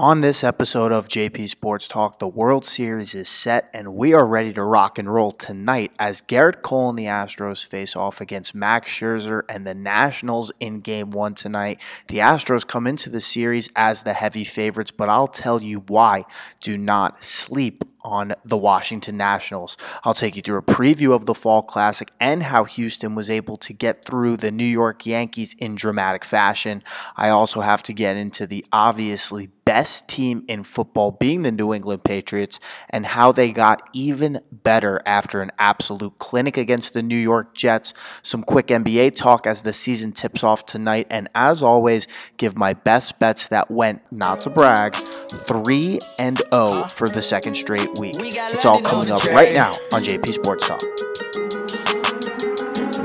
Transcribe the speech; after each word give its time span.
On 0.00 0.20
this 0.20 0.44
episode 0.44 0.92
of 0.92 1.08
JP 1.08 1.48
Sports 1.48 1.88
Talk, 1.88 2.20
the 2.20 2.28
World 2.28 2.64
Series 2.64 3.16
is 3.16 3.28
set 3.28 3.68
and 3.74 3.96
we 3.96 4.14
are 4.14 4.24
ready 4.24 4.52
to 4.52 4.62
rock 4.62 4.96
and 4.96 5.12
roll 5.12 5.32
tonight 5.32 5.90
as 5.98 6.22
Gerrit 6.22 6.62
Cole 6.62 6.90
and 6.90 6.96
the 6.96 7.06
Astros 7.06 7.66
face 7.66 7.96
off 7.96 8.20
against 8.20 8.54
Max 8.54 8.88
Scherzer 8.88 9.42
and 9.48 9.66
the 9.66 9.74
Nationals 9.74 10.52
in 10.60 10.82
game 10.82 11.10
one 11.10 11.34
tonight. 11.34 11.80
The 12.06 12.18
Astros 12.18 12.64
come 12.64 12.86
into 12.86 13.10
the 13.10 13.20
series 13.20 13.70
as 13.74 14.04
the 14.04 14.12
heavy 14.12 14.44
favorites, 14.44 14.92
but 14.92 15.08
I'll 15.08 15.26
tell 15.26 15.60
you 15.60 15.82
why. 15.88 16.22
Do 16.60 16.78
not 16.78 17.20
sleep 17.24 17.82
on 18.04 18.34
the 18.44 18.56
Washington 18.56 19.16
Nationals. 19.16 19.76
I'll 20.04 20.14
take 20.14 20.36
you 20.36 20.42
through 20.42 20.58
a 20.58 20.62
preview 20.62 21.14
of 21.14 21.26
the 21.26 21.34
Fall 21.34 21.62
Classic 21.62 22.10
and 22.20 22.44
how 22.44 22.64
Houston 22.64 23.14
was 23.14 23.28
able 23.28 23.56
to 23.58 23.72
get 23.72 24.04
through 24.04 24.36
the 24.36 24.50
New 24.50 24.64
York 24.64 25.06
Yankees 25.06 25.54
in 25.58 25.74
dramatic 25.74 26.24
fashion. 26.24 26.82
I 27.16 27.28
also 27.28 27.60
have 27.60 27.82
to 27.84 27.92
get 27.92 28.16
into 28.16 28.46
the 28.46 28.64
obviously 28.72 29.50
best 29.68 30.08
team 30.08 30.42
in 30.48 30.62
football 30.62 31.10
being 31.10 31.42
the 31.42 31.52
New 31.52 31.74
England 31.74 32.02
Patriots 32.02 32.58
and 32.88 33.04
how 33.04 33.32
they 33.32 33.52
got 33.52 33.86
even 33.92 34.40
better 34.50 35.02
after 35.04 35.42
an 35.42 35.50
absolute 35.58 36.18
clinic 36.18 36.56
against 36.56 36.94
the 36.94 37.02
New 37.02 37.18
York 37.18 37.54
Jets. 37.54 37.92
Some 38.22 38.42
quick 38.42 38.68
NBA 38.68 39.14
talk 39.14 39.46
as 39.46 39.60
the 39.60 39.74
season 39.74 40.12
tips 40.12 40.42
off 40.42 40.64
tonight. 40.64 41.06
And 41.10 41.28
as 41.34 41.62
always, 41.62 42.08
give 42.38 42.56
my 42.56 42.72
best 42.72 43.18
bets 43.18 43.48
that 43.48 43.70
went, 43.70 44.00
not 44.10 44.40
to 44.40 44.50
brag, 44.50 44.94
3 44.94 45.98
and 46.18 46.40
0 46.50 46.84
for 46.88 47.06
the 47.06 47.20
second 47.20 47.54
straight 47.54 47.87
week. 47.98 48.16
It's 48.18 48.64
all 48.64 48.80
coming 48.82 49.10
up 49.10 49.24
right 49.24 49.54
now 49.54 49.70
on 49.92 50.02
JP 50.02 50.32
Sports 50.34 50.66
Talk. 50.68 50.82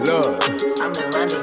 Look. 0.06 0.73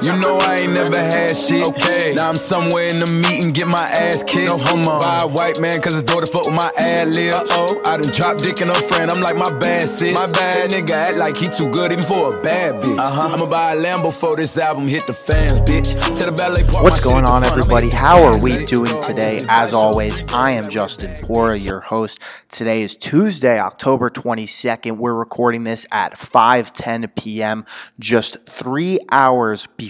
You 0.03 0.17
know 0.17 0.39
I 0.39 0.61
ain't 0.63 0.73
never 0.73 0.97
had 0.97 1.37
shit. 1.37 1.69
Okay. 1.69 2.15
Now 2.15 2.31
I'm 2.31 2.37
somewhere 2.37 2.87
in 2.87 3.01
the 3.01 3.07
meeting, 3.07 3.53
get 3.53 3.69
my 3.69 3.83
ass 3.83 4.23
kicked. 4.23 4.49
No 4.49 4.57
homo. 4.57 4.99
By 4.99 5.19
a 5.25 5.29
white 5.29 5.61
man, 5.61 5.79
cause 5.83 5.93
his 5.93 6.03
daughter 6.03 6.25
fuck 6.25 6.47
with 6.47 6.55
my 6.55 6.71
ad 6.79 7.09
lib. 7.09 7.35
Uh 7.35 7.45
oh. 7.51 7.83
I 7.85 7.99
done 7.99 8.11
dropped 8.11 8.41
dick 8.41 8.63
in 8.63 8.69
her 8.69 8.75
friend. 8.75 9.11
I'm 9.11 9.21
like, 9.21 9.37
my 9.37 9.51
bad 9.59 9.83
sis. 9.83 10.15
My 10.15 10.31
bad 10.33 10.71
nigga 10.71 10.93
act 10.93 11.19
like 11.19 11.37
he 11.37 11.49
too 11.51 11.71
good 11.71 11.93
even 11.93 12.03
for 12.03 12.35
a 12.35 12.41
bad 12.41 12.83
bitch. 12.83 12.99
Uh 12.99 13.11
huh. 13.11 13.35
I'ma 13.35 13.45
buy 13.45 13.75
a 13.75 13.77
Lambo 13.77 14.11
for 14.11 14.37
this 14.37 14.57
album, 14.57 14.89
hit 14.89 15.07
the 15.07 15.13
fans, 15.13 15.61
bitch. 15.61 15.93
To 16.17 16.25
the 16.25 16.33
ballet 16.33 16.65
park. 16.65 16.83
What's 16.83 17.05
going 17.05 17.27
on, 17.27 17.45
everybody? 17.45 17.91
How 17.91 18.23
are 18.23 18.41
we 18.43 18.65
doing 18.65 19.03
today? 19.03 19.43
As 19.51 19.75
always, 19.75 20.23
I 20.33 20.53
am 20.53 20.71
Justin 20.71 21.11
Pora, 21.17 21.63
your 21.63 21.81
host. 21.81 22.21
Today 22.49 22.81
is 22.81 22.97
Tuesday, 22.97 23.61
October 23.61 24.09
22nd. 24.09 24.97
We're 24.97 25.15
recording 25.15 25.65
this 25.65 25.85
at 25.93 26.15
5:10 26.15 27.15
p.m. 27.17 27.67
Just 27.99 28.47
three 28.47 28.99
hours 29.11 29.67
before 29.77 29.90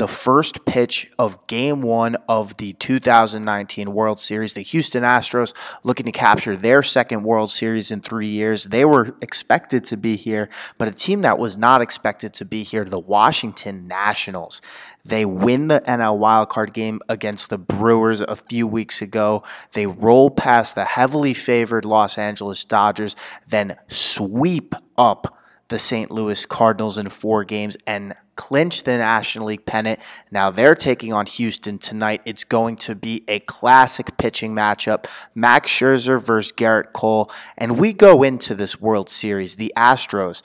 the 0.00 0.08
first 0.08 0.64
pitch 0.64 1.10
of 1.18 1.46
game 1.46 1.82
one 1.82 2.16
of 2.26 2.56
the 2.56 2.72
2019 2.74 3.92
World 3.92 4.18
Series. 4.18 4.54
The 4.54 4.62
Houston 4.62 5.02
Astros 5.02 5.52
looking 5.84 6.06
to 6.06 6.12
capture 6.12 6.56
their 6.56 6.82
second 6.82 7.22
World 7.22 7.50
Series 7.50 7.90
in 7.90 8.00
three 8.00 8.28
years. 8.28 8.64
They 8.64 8.86
were 8.86 9.14
expected 9.20 9.84
to 9.84 9.98
be 9.98 10.16
here, 10.16 10.48
but 10.78 10.88
a 10.88 10.92
team 10.92 11.20
that 11.20 11.38
was 11.38 11.58
not 11.58 11.82
expected 11.82 12.32
to 12.34 12.46
be 12.46 12.62
here, 12.62 12.86
the 12.86 12.98
Washington 12.98 13.86
Nationals. 13.86 14.62
They 15.04 15.26
win 15.26 15.68
the 15.68 15.80
NL 15.80 16.18
wildcard 16.18 16.72
game 16.72 17.00
against 17.08 17.50
the 17.50 17.58
Brewers 17.58 18.22
a 18.22 18.36
few 18.36 18.66
weeks 18.66 19.02
ago. 19.02 19.42
They 19.74 19.86
roll 19.86 20.30
past 20.30 20.76
the 20.76 20.86
heavily 20.86 21.34
favored 21.34 21.84
Los 21.84 22.16
Angeles 22.16 22.64
Dodgers, 22.64 23.16
then 23.48 23.76
sweep 23.88 24.74
up 24.96 25.36
the 25.68 25.78
St. 25.78 26.10
Louis 26.10 26.46
Cardinals 26.46 26.98
in 26.98 27.08
four 27.08 27.44
games 27.44 27.76
and 27.86 28.14
clinch 28.40 28.84
the 28.84 28.96
National 28.96 29.48
League 29.48 29.66
pennant. 29.66 30.00
Now 30.30 30.50
they're 30.50 30.74
taking 30.74 31.12
on 31.12 31.26
Houston 31.26 31.76
tonight. 31.76 32.22
It's 32.24 32.42
going 32.42 32.76
to 32.76 32.94
be 32.94 33.22
a 33.28 33.40
classic 33.40 34.16
pitching 34.16 34.54
matchup. 34.54 35.04
Max 35.34 35.70
Scherzer 35.70 36.18
versus 36.18 36.50
Gerrit 36.50 36.94
Cole. 36.94 37.30
And 37.58 37.78
we 37.78 37.92
go 37.92 38.22
into 38.22 38.54
this 38.54 38.80
World 38.80 39.10
Series, 39.10 39.56
the 39.56 39.70
Astros 39.76 40.40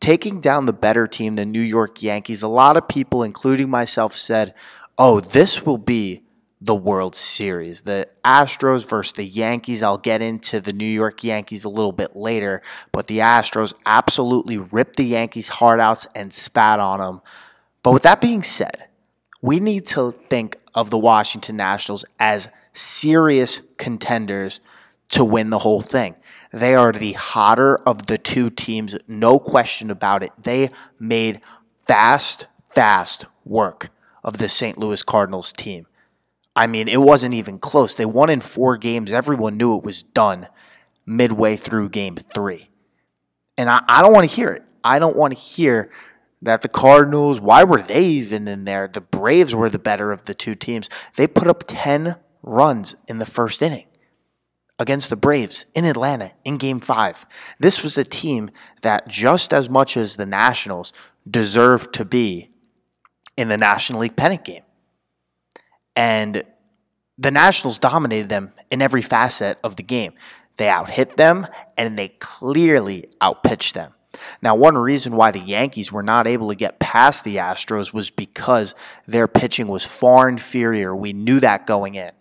taking 0.00 0.40
down 0.40 0.64
the 0.64 0.72
better 0.72 1.06
team, 1.06 1.36
the 1.36 1.44
New 1.44 1.60
York 1.60 2.02
Yankees. 2.02 2.42
A 2.42 2.48
lot 2.48 2.78
of 2.78 2.88
people, 2.88 3.22
including 3.22 3.68
myself, 3.68 4.16
said, 4.16 4.54
oh, 4.96 5.20
this 5.20 5.66
will 5.66 5.78
be 5.78 6.23
the 6.64 6.74
World 6.74 7.14
Series. 7.14 7.82
The 7.82 8.08
Astros 8.24 8.88
versus 8.88 9.12
the 9.12 9.24
Yankees. 9.24 9.82
I'll 9.82 9.98
get 9.98 10.22
into 10.22 10.60
the 10.60 10.72
New 10.72 10.86
York 10.86 11.22
Yankees 11.22 11.64
a 11.64 11.68
little 11.68 11.92
bit 11.92 12.16
later, 12.16 12.62
but 12.90 13.06
the 13.06 13.18
Astros 13.18 13.74
absolutely 13.84 14.56
ripped 14.56 14.96
the 14.96 15.04
Yankees' 15.04 15.48
heart 15.48 15.78
outs 15.78 16.06
and 16.14 16.32
spat 16.32 16.80
on 16.80 17.00
them. 17.00 17.20
But 17.82 17.92
with 17.92 18.02
that 18.04 18.22
being 18.22 18.42
said, 18.42 18.88
we 19.42 19.60
need 19.60 19.86
to 19.88 20.12
think 20.30 20.56
of 20.74 20.88
the 20.88 20.96
Washington 20.96 21.56
Nationals 21.58 22.06
as 22.18 22.48
serious 22.72 23.60
contenders 23.76 24.60
to 25.10 25.22
win 25.22 25.50
the 25.50 25.58
whole 25.58 25.82
thing. 25.82 26.14
They 26.50 26.74
are 26.74 26.92
the 26.92 27.12
hotter 27.12 27.76
of 27.86 28.06
the 28.06 28.16
two 28.16 28.48
teams, 28.48 28.96
no 29.06 29.38
question 29.38 29.90
about 29.90 30.22
it. 30.22 30.30
They 30.42 30.70
made 30.98 31.42
fast, 31.86 32.46
fast 32.70 33.26
work 33.44 33.90
of 34.22 34.38
the 34.38 34.48
St. 34.48 34.78
Louis 34.78 35.02
Cardinals 35.02 35.52
team. 35.52 35.86
I 36.56 36.66
mean, 36.66 36.88
it 36.88 37.00
wasn't 37.00 37.34
even 37.34 37.58
close. 37.58 37.94
They 37.94 38.04
won 38.04 38.30
in 38.30 38.40
four 38.40 38.76
games. 38.76 39.10
Everyone 39.10 39.56
knew 39.56 39.76
it 39.76 39.84
was 39.84 40.02
done 40.02 40.48
midway 41.04 41.56
through 41.56 41.88
game 41.90 42.16
three. 42.16 42.70
And 43.58 43.68
I, 43.68 43.82
I 43.88 44.02
don't 44.02 44.12
want 44.12 44.28
to 44.28 44.34
hear 44.34 44.50
it. 44.50 44.62
I 44.82 44.98
don't 44.98 45.16
want 45.16 45.34
to 45.34 45.38
hear 45.38 45.90
that 46.42 46.62
the 46.62 46.68
Cardinals, 46.68 47.40
why 47.40 47.64
were 47.64 47.80
they 47.80 48.04
even 48.04 48.46
in 48.46 48.64
there? 48.64 48.86
The 48.86 49.00
Braves 49.00 49.54
were 49.54 49.70
the 49.70 49.78
better 49.78 50.12
of 50.12 50.24
the 50.24 50.34
two 50.34 50.54
teams. 50.54 50.90
They 51.16 51.26
put 51.26 51.48
up 51.48 51.64
10 51.66 52.16
runs 52.42 52.94
in 53.08 53.18
the 53.18 53.26
first 53.26 53.62
inning 53.62 53.86
against 54.78 55.08
the 55.08 55.16
Braves 55.16 55.66
in 55.74 55.84
Atlanta 55.84 56.32
in 56.44 56.58
game 56.58 56.80
five. 56.80 57.24
This 57.58 57.82
was 57.82 57.96
a 57.96 58.04
team 58.04 58.50
that, 58.82 59.08
just 59.08 59.54
as 59.54 59.70
much 59.70 59.96
as 59.96 60.16
the 60.16 60.26
Nationals, 60.26 60.92
deserved 61.28 61.94
to 61.94 62.04
be 62.04 62.50
in 63.36 63.48
the 63.48 63.56
National 63.56 64.00
League 64.00 64.16
pennant 64.16 64.44
game. 64.44 64.63
And 65.96 66.42
the 67.18 67.30
Nationals 67.30 67.78
dominated 67.78 68.28
them 68.28 68.52
in 68.70 68.82
every 68.82 69.02
facet 69.02 69.58
of 69.62 69.76
the 69.76 69.82
game. 69.82 70.14
They 70.56 70.66
outhit 70.66 71.16
them 71.16 71.46
and 71.76 71.98
they 71.98 72.08
clearly 72.08 73.08
outpitched 73.22 73.74
them. 73.74 73.92
Now, 74.40 74.54
one 74.54 74.76
reason 74.76 75.16
why 75.16 75.30
the 75.32 75.40
Yankees 75.40 75.90
were 75.90 76.02
not 76.02 76.26
able 76.26 76.48
to 76.48 76.54
get 76.54 76.78
past 76.78 77.24
the 77.24 77.36
Astros 77.36 77.92
was 77.92 78.10
because 78.10 78.74
their 79.06 79.26
pitching 79.26 79.66
was 79.66 79.84
far 79.84 80.28
inferior. 80.28 80.94
We 80.94 81.12
knew 81.12 81.40
that 81.40 81.66
going 81.66 81.96
in. 81.96 82.12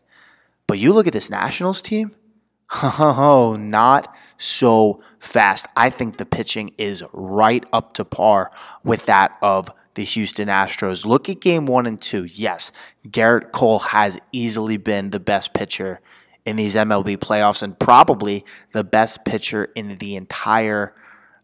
But 0.66 0.80
you 0.80 0.94
look 0.94 1.06
at 1.06 1.14
this 1.14 1.30
Nationals 1.30 1.82
team, 1.82 2.16
oh, 2.84 3.56
not 3.60 4.16
so 4.38 5.04
fast. 5.20 5.68
I 5.78 5.90
think 5.90 6.18
the 6.18 6.26
pitching 6.26 6.74
is 6.78 7.04
right 7.14 7.64
up 7.72 7.94
to 7.96 8.06
par 8.06 8.52
with 8.84 9.06
that 9.06 9.38
of 9.42 9.70
the 9.96 10.04
Houston 10.04 10.48
Astros. 10.48 11.06
Look 11.06 11.30
at 11.30 11.40
game 11.40 11.66
one 11.66 11.86
and 11.86 12.02
two. 12.02 12.26
Yes, 12.26 12.72
Gerrit 13.08 13.52
Cole 13.52 13.80
has 13.80 14.18
easily 14.32 14.78
been 14.78 15.10
the 15.10 15.20
best 15.20 15.54
pitcher 15.54 16.02
in 16.46 16.56
these 16.56 16.76
MLB 16.76 17.18
playoffs 17.18 17.64
and 17.64 17.78
probably 17.78 18.46
the 18.72 18.84
best 18.84 19.24
pitcher 19.26 19.66
in 19.76 19.98
the 19.98 20.16
entire 20.16 20.94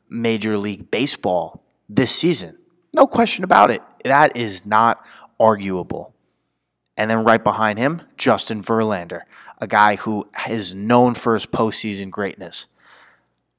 Major 0.09 0.57
League 0.57 0.91
Baseball 0.91 1.63
this 1.87 2.13
season. 2.13 2.57
No 2.95 3.07
question 3.07 3.43
about 3.43 3.71
it. 3.71 3.81
That 4.03 4.35
is 4.35 4.65
not 4.65 5.05
arguable. 5.39 6.13
And 6.97 7.09
then 7.09 7.23
right 7.23 7.43
behind 7.43 7.79
him, 7.79 8.01
Justin 8.17 8.61
Verlander, 8.61 9.21
a 9.59 9.67
guy 9.67 9.95
who 9.95 10.27
is 10.49 10.73
known 10.73 11.13
for 11.13 11.33
his 11.33 11.45
postseason 11.45 12.09
greatness. 12.09 12.67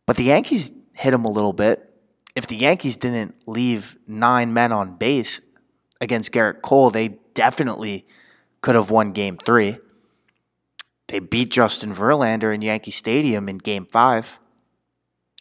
But 0.05 0.17
the 0.17 0.25
Yankees 0.25 0.73
hit 0.93 1.15
him 1.15 1.25
a 1.25 1.31
little 1.31 1.53
bit 1.53 1.90
if 2.41 2.47
the 2.47 2.57
Yankees 2.57 2.97
didn't 2.97 3.35
leave 3.47 3.99
nine 4.07 4.55
men 4.55 4.73
on 4.73 4.97
base 4.97 5.43
against 6.01 6.33
Gerrit 6.33 6.63
Cole, 6.63 6.89
they 6.89 7.19
definitely 7.35 8.07
could 8.63 8.75
have 8.75 8.89
won 8.89 9.13
game 9.13 9.37
three. 9.37 9.77
They 11.09 11.19
beat 11.19 11.51
Justin 11.51 11.95
Verlander 11.95 12.55
in 12.55 12.63
Yankee 12.63 12.93
Stadium 12.93 13.47
in 13.47 13.59
game 13.59 13.85
five. 13.85 14.39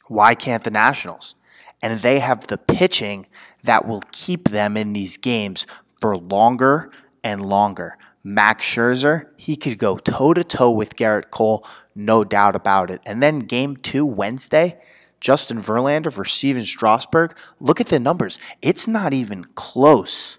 Why 0.07 0.36
can't 0.36 0.66
the 0.66 0.72
Nationals? 0.72 1.36
And 1.81 2.01
they 2.01 2.19
have 2.19 2.48
the 2.48 2.57
pitching 2.57 3.28
that 3.63 3.88
will 3.88 4.04
keep 4.12 4.50
them 4.50 4.75
in 4.75 4.92
these 4.92 5.16
games 5.16 5.66
for 6.01 6.18
longer 6.18 6.92
and 7.24 7.46
longer. 7.46 7.98
Max 8.25 8.66
Scherzer, 8.66 9.28
he 9.38 9.56
could 9.56 9.78
go 9.78 9.98
toe 9.98 10.34
to 10.34 10.44
toe 10.44 10.72
with 10.72 10.98
Gerrit 10.98 11.30
Cole, 11.31 11.66
no 11.96 12.25
doubt 12.25 12.57
about 12.57 12.90
it. 12.90 13.00
And 13.06 13.24
then 13.24 13.40
game 13.40 13.78
two, 13.78 14.06
Wednesday, 14.06 14.78
Justin 15.19 15.60
Verlander 15.60 16.12
versus 16.12 16.38
Stephen 16.38 16.66
Strasburg, 16.66 17.36
look 17.60 17.81
at 17.81 17.88
the 17.88 18.00
numbers. 18.00 18.39
It's 18.62 18.88
not 18.88 19.13
even 19.13 19.45
close. 19.56 20.38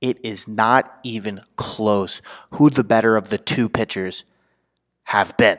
It 0.00 0.18
is 0.24 0.46
not 0.46 0.98
even 1.02 1.40
close 1.56 2.22
who 2.52 2.70
the 2.70 2.84
better 2.84 3.16
of 3.16 3.30
the 3.30 3.38
two 3.38 3.68
pitchers 3.68 4.24
have 5.04 5.36
been. 5.36 5.58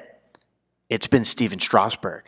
It's 0.89 1.07
been 1.07 1.23
Stephen 1.23 1.59
Strasburg. 1.59 2.23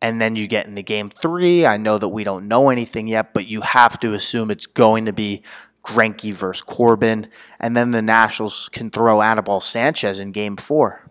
And 0.00 0.20
then 0.20 0.36
you 0.36 0.46
get 0.46 0.66
in 0.66 0.74
the 0.76 0.82
game 0.82 1.10
three. 1.10 1.66
I 1.66 1.76
know 1.76 1.98
that 1.98 2.08
we 2.08 2.22
don't 2.22 2.46
know 2.46 2.70
anything 2.70 3.08
yet, 3.08 3.34
but 3.34 3.46
you 3.46 3.62
have 3.62 3.98
to 4.00 4.12
assume 4.12 4.50
it's 4.50 4.66
going 4.66 5.06
to 5.06 5.12
be 5.12 5.42
Greinke 5.84 6.32
versus 6.32 6.62
Corbin. 6.62 7.28
And 7.58 7.76
then 7.76 7.90
the 7.90 8.02
Nationals 8.02 8.68
can 8.68 8.90
throw 8.90 9.22
Anibal 9.22 9.60
Sanchez 9.60 10.20
in 10.20 10.30
game 10.30 10.56
four. 10.56 11.10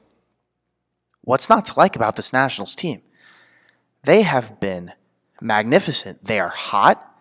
What's 1.21 1.49
not 1.49 1.65
to 1.65 1.73
like 1.75 1.97
about 1.97 2.15
this 2.15 2.31
Nationals 2.31 2.75
team? 2.75 3.01
They 4.07 4.21
have 4.21 4.61
been 4.61 4.93
magnificent. 5.41 6.23
They 6.23 6.39
are 6.39 6.47
hot. 6.47 7.19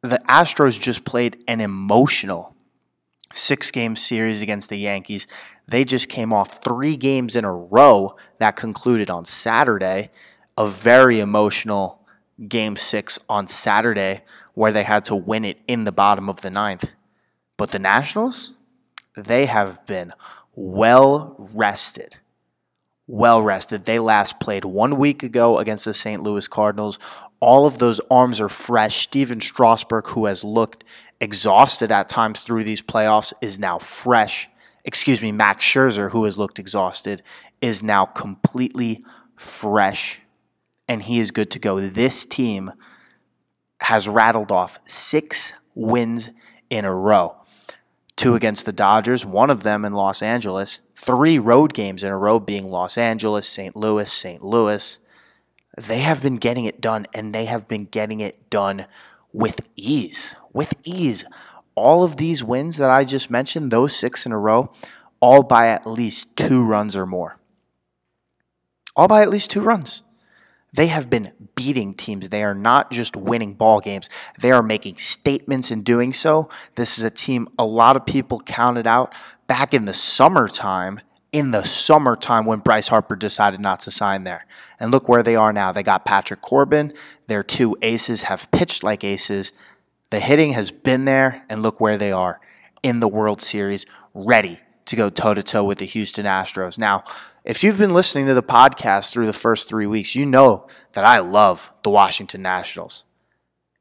The 0.00 0.22
Astros 0.26 0.80
just 0.80 1.04
played 1.04 1.44
an 1.46 1.60
emotional 1.60 2.56
six 3.34 3.70
game 3.70 3.94
series 3.94 4.40
against 4.40 4.70
the 4.70 4.78
Yankees. 4.78 5.26
They 5.68 5.84
just 5.84 6.08
came 6.08 6.32
off 6.32 6.64
three 6.64 6.96
games 6.96 7.36
in 7.36 7.44
a 7.44 7.52
row 7.54 8.16
that 8.38 8.56
concluded 8.56 9.10
on 9.10 9.26
Saturday, 9.26 10.10
a 10.56 10.66
very 10.66 11.20
emotional 11.20 12.00
game 12.48 12.76
six 12.76 13.18
on 13.28 13.46
Saturday 13.46 14.22
where 14.54 14.72
they 14.72 14.84
had 14.84 15.04
to 15.04 15.14
win 15.14 15.44
it 15.44 15.58
in 15.68 15.84
the 15.84 15.92
bottom 15.92 16.30
of 16.30 16.40
the 16.40 16.50
ninth. 16.50 16.90
But 17.58 17.70
the 17.70 17.78
Nationals, 17.78 18.54
they 19.14 19.44
have 19.44 19.84
been 19.84 20.14
well 20.54 21.36
rested. 21.54 22.16
Well 23.12 23.42
rested. 23.42 23.84
They 23.84 23.98
last 23.98 24.40
played 24.40 24.64
one 24.64 24.96
week 24.96 25.22
ago 25.22 25.58
against 25.58 25.84
the 25.84 25.92
St. 25.92 26.22
Louis 26.22 26.48
Cardinals. 26.48 26.98
All 27.40 27.66
of 27.66 27.76
those 27.76 28.00
arms 28.10 28.40
are 28.40 28.48
fresh. 28.48 29.02
Stephen 29.02 29.38
Strasburg, 29.38 30.06
who 30.06 30.24
has 30.24 30.42
looked 30.42 30.82
exhausted 31.20 31.92
at 31.92 32.08
times 32.08 32.40
through 32.40 32.64
these 32.64 32.80
playoffs, 32.80 33.34
is 33.42 33.58
now 33.58 33.78
fresh. 33.78 34.48
Excuse 34.86 35.20
me, 35.20 35.30
Max 35.30 35.62
Scherzer, 35.62 36.10
who 36.10 36.24
has 36.24 36.38
looked 36.38 36.58
exhausted, 36.58 37.22
is 37.60 37.82
now 37.82 38.06
completely 38.06 39.04
fresh 39.36 40.22
and 40.88 41.02
he 41.02 41.20
is 41.20 41.32
good 41.32 41.50
to 41.50 41.58
go. 41.58 41.80
This 41.80 42.24
team 42.24 42.72
has 43.82 44.08
rattled 44.08 44.50
off 44.50 44.78
six 44.88 45.52
wins 45.74 46.30
in 46.70 46.86
a 46.86 46.94
row 46.94 47.41
two 48.22 48.36
against 48.36 48.64
the 48.66 48.72
Dodgers, 48.72 49.26
one 49.26 49.50
of 49.50 49.64
them 49.64 49.84
in 49.84 49.94
Los 49.94 50.22
Angeles, 50.22 50.80
three 50.94 51.40
road 51.40 51.74
games 51.74 52.04
in 52.04 52.12
a 52.12 52.16
row 52.16 52.38
being 52.38 52.70
Los 52.70 52.96
Angeles, 52.96 53.48
St. 53.48 53.74
Louis, 53.74 54.10
St. 54.12 54.44
Louis. 54.44 54.98
They 55.76 55.98
have 55.98 56.22
been 56.22 56.36
getting 56.36 56.64
it 56.64 56.80
done, 56.80 57.06
and 57.12 57.34
they 57.34 57.46
have 57.46 57.66
been 57.66 57.86
getting 57.86 58.20
it 58.20 58.48
done 58.48 58.86
with 59.32 59.66
ease. 59.74 60.36
With 60.52 60.72
ease. 60.84 61.24
All 61.74 62.04
of 62.04 62.16
these 62.16 62.44
wins 62.44 62.76
that 62.76 62.90
I 62.90 63.04
just 63.04 63.28
mentioned, 63.28 63.72
those 63.72 63.96
six 63.96 64.24
in 64.24 64.30
a 64.30 64.38
row, 64.38 64.70
all 65.18 65.42
by 65.42 65.66
at 65.66 65.84
least 65.84 66.36
two 66.36 66.64
runs 66.64 66.96
or 66.96 67.06
more. 67.06 67.40
All 68.94 69.08
by 69.08 69.22
at 69.22 69.30
least 69.30 69.50
two 69.50 69.62
runs. 69.62 70.04
They 70.74 70.86
have 70.86 71.10
been 71.10 71.32
beating 71.54 71.92
teams. 71.92 72.30
They 72.30 72.42
are 72.42 72.54
not 72.54 72.90
just 72.90 73.14
winning 73.14 73.54
ball 73.54 73.80
games. 73.80 74.08
They 74.40 74.50
are 74.50 74.62
making 74.62 74.96
statements 74.96 75.70
in 75.70 75.82
doing 75.82 76.12
so. 76.12 76.48
This 76.76 76.96
is 76.96 77.04
a 77.04 77.10
team 77.10 77.48
a 77.58 77.66
lot 77.66 77.96
of 77.96 78.06
people 78.06 78.40
counted 78.40 78.86
out 78.86 79.14
back 79.46 79.74
in 79.74 79.84
the 79.84 79.92
summertime, 79.92 81.00
in 81.30 81.50
the 81.50 81.64
summertime 81.64 82.46
when 82.46 82.60
Bryce 82.60 82.88
Harper 82.88 83.16
decided 83.16 83.60
not 83.60 83.80
to 83.80 83.90
sign 83.90 84.24
there. 84.24 84.46
And 84.80 84.90
look 84.90 85.08
where 85.08 85.22
they 85.22 85.36
are 85.36 85.52
now. 85.52 85.72
They 85.72 85.82
got 85.82 86.06
Patrick 86.06 86.40
Corbin. 86.40 86.92
Their 87.26 87.42
two 87.42 87.76
aces 87.82 88.22
have 88.22 88.50
pitched 88.50 88.82
like 88.82 89.04
aces. 89.04 89.52
The 90.08 90.20
hitting 90.20 90.52
has 90.52 90.70
been 90.70 91.04
there, 91.04 91.44
and 91.48 91.62
look 91.62 91.80
where 91.80 91.96
they 91.96 92.12
are 92.12 92.40
in 92.82 93.00
the 93.00 93.08
World 93.08 93.40
Series, 93.40 93.86
ready 94.12 94.60
to 94.86 94.96
go 94.96 95.10
toe 95.10 95.34
to 95.34 95.42
toe 95.42 95.64
with 95.64 95.78
the 95.78 95.86
Houston 95.86 96.26
Astros. 96.26 96.78
Now, 96.78 97.04
if 97.44 97.64
you've 97.64 97.78
been 97.78 97.94
listening 97.94 98.26
to 98.26 98.34
the 98.34 98.42
podcast 98.42 99.10
through 99.10 99.26
the 99.26 99.32
first 99.32 99.68
three 99.68 99.86
weeks, 99.86 100.14
you 100.14 100.26
know 100.26 100.66
that 100.92 101.04
I 101.04 101.18
love 101.18 101.72
the 101.82 101.90
Washington 101.90 102.42
Nationals. 102.42 103.04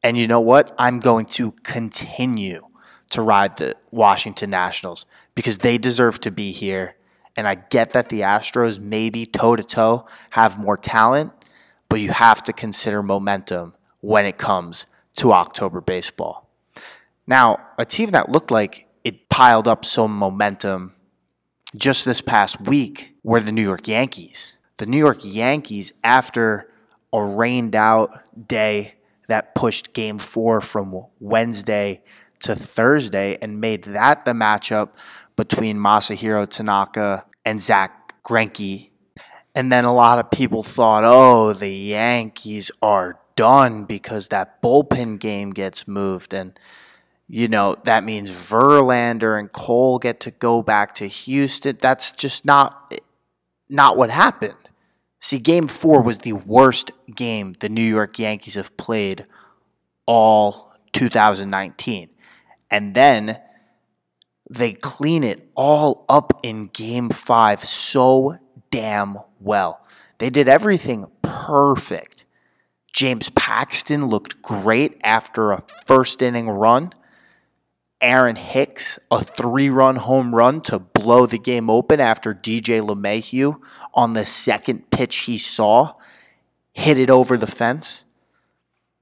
And 0.04 0.18
you 0.18 0.28
know 0.28 0.40
what? 0.40 0.74
I'm 0.80 1.00
going 1.00 1.26
to 1.28 1.52
continue 1.64 2.68
to 3.12 3.22
ride 3.22 3.58
the 3.58 3.76
Washington 3.92 4.50
Nationals 4.50 5.06
because 5.36 5.60
they 5.60 5.78
deserve 5.78 6.20
to 6.22 6.32
be 6.32 6.52
here. 6.52 6.96
And 7.38 7.48
I 7.48 7.56
get 7.56 7.92
that 7.92 8.10
the 8.10 8.22
Astros 8.22 8.80
maybe 8.80 9.26
toe 9.26 9.56
to 9.56 9.64
toe 9.64 10.08
have 10.32 10.58
more 10.58 10.78
talent, 10.78 11.32
but 11.88 12.00
you 12.00 12.12
have 12.12 12.42
to 12.44 12.54
consider 12.54 13.04
momentum 13.04 13.76
when 14.02 14.26
it 14.26 14.38
comes 14.38 14.86
to 15.18 15.34
October 15.34 15.82
baseball. 15.82 16.50
Now, 17.28 17.60
a 17.78 17.86
team 17.86 18.12
that 18.12 18.30
looked 18.30 18.52
like 18.52 18.88
it 19.04 19.30
piled 19.30 19.68
up 19.68 19.86
some 19.86 20.16
momentum 20.16 20.94
just 21.76 22.06
this 22.06 22.22
past 22.22 22.62
week 22.62 23.16
were 23.24 23.40
the 23.40 23.52
New 23.52 23.62
York 23.62 23.88
Yankees. 23.88 24.58
The 24.78 24.86
New 24.86 24.98
York 24.98 25.20
Yankees, 25.22 25.94
after 26.04 26.72
a 27.14 27.24
rained 27.24 27.76
out 27.76 28.20
day 28.48 28.96
that 29.28 29.56
pushed 29.56 29.94
game 29.94 30.18
four 30.18 30.62
from 30.62 31.06
Wednesday 31.20 32.04
to 32.40 32.56
Thursday 32.56 33.38
and 33.42 33.62
made 33.62 33.84
that 33.84 34.26
the 34.26 34.32
matchup 34.32 34.90
between 35.36 35.78
Masahiro 35.78 36.48
Tanaka 36.48 37.26
and 37.46 37.60
Zack 37.62 38.22
Greinke. 38.24 38.90
And 39.56 39.72
then 39.72 39.86
a 39.86 39.94
lot 39.94 40.20
of 40.20 40.32
people 40.32 40.64
thought, 40.64 41.04
oh, 41.06 41.54
the 41.54 41.70
Yankees 41.70 42.72
are 42.82 43.20
done 43.36 43.86
because 43.86 44.30
that 44.30 44.62
bullpen 44.62 45.20
game 45.20 45.52
gets 45.52 45.88
moved. 45.88 46.34
And 46.34 46.58
you 47.34 47.48
know, 47.48 47.78
that 47.86 48.04
means 48.04 48.30
Verlander 48.30 49.40
and 49.40 49.50
Cole 49.50 50.00
get 50.00 50.20
to 50.20 50.32
go 50.32 50.62
back 50.62 50.94
to 50.96 51.08
Houston. 51.08 51.78
That's 51.80 52.12
just 52.12 52.44
not 52.44 52.94
not 53.70 53.96
what 53.96 54.10
happened. 54.10 54.58
See, 55.22 55.40
game 55.40 55.70
4 55.70 56.02
was 56.02 56.20
the 56.20 56.34
worst 56.34 56.92
game 57.16 57.54
the 57.62 57.70
New 57.70 57.86
York 57.86 58.20
Yankees 58.20 58.56
have 58.56 58.76
played 58.76 59.26
all 60.06 60.74
2019. 60.92 62.10
And 62.70 62.96
then 62.96 63.40
they 64.50 64.74
clean 64.74 65.24
it 65.24 65.50
all 65.56 66.04
up 66.10 66.38
in 66.44 66.68
game 66.68 67.12
5 67.12 67.64
so 67.64 68.40
damn 68.72 69.16
well. 69.40 69.80
They 70.18 70.30
did 70.30 70.50
everything 70.50 71.10
perfect. 71.22 72.26
James 72.92 73.30
Paxton 73.30 74.08
looked 74.08 74.42
great 74.42 75.00
after 75.02 75.54
a 75.54 75.64
first 75.86 76.22
inning 76.22 76.50
run. 76.50 76.92
Aaron 78.02 78.36
Hicks 78.36 79.00
a 79.10 79.24
three 79.24 79.70
run 79.70 79.98
home 79.98 80.34
run 80.34 80.62
to 80.62 80.80
blow 80.80 81.26
the 81.26 81.38
game 81.38 81.70
open 81.70 82.00
after 82.00 82.34
DJ 82.34 82.82
LeMahieu 82.86 83.62
on 83.94 84.14
the 84.14 84.26
second 84.26 84.90
pitch 84.90 85.18
he 85.18 85.38
saw 85.38 85.94
hit 86.74 86.98
it 86.98 87.10
over 87.10 87.38
the 87.38 87.48
fence. 87.48 88.06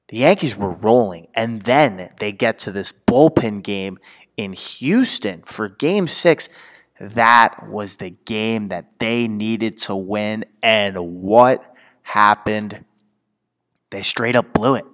The 0.10 0.18
Yankees 0.18 0.58
were 0.58 0.72
rolling, 0.72 1.28
and 1.36 1.62
then 1.62 2.10
they 2.20 2.32
get 2.32 2.58
to 2.60 2.72
this 2.72 2.92
bullpen 2.92 3.62
game 3.62 4.00
in 4.38 4.54
Houston 4.54 5.44
for 5.44 5.70
game 5.70 6.08
six. 6.08 6.50
That 7.00 7.70
was 7.70 7.98
the 7.98 8.10
game 8.10 8.70
that 8.70 9.00
they 9.00 9.28
needed 9.28 9.78
to 9.82 9.96
win. 9.96 10.46
And 10.64 10.98
what 11.22 11.76
happened? 12.02 12.84
They 13.92 14.02
straight 14.02 14.36
up 14.36 14.52
blew 14.52 14.76
it. 14.76 14.86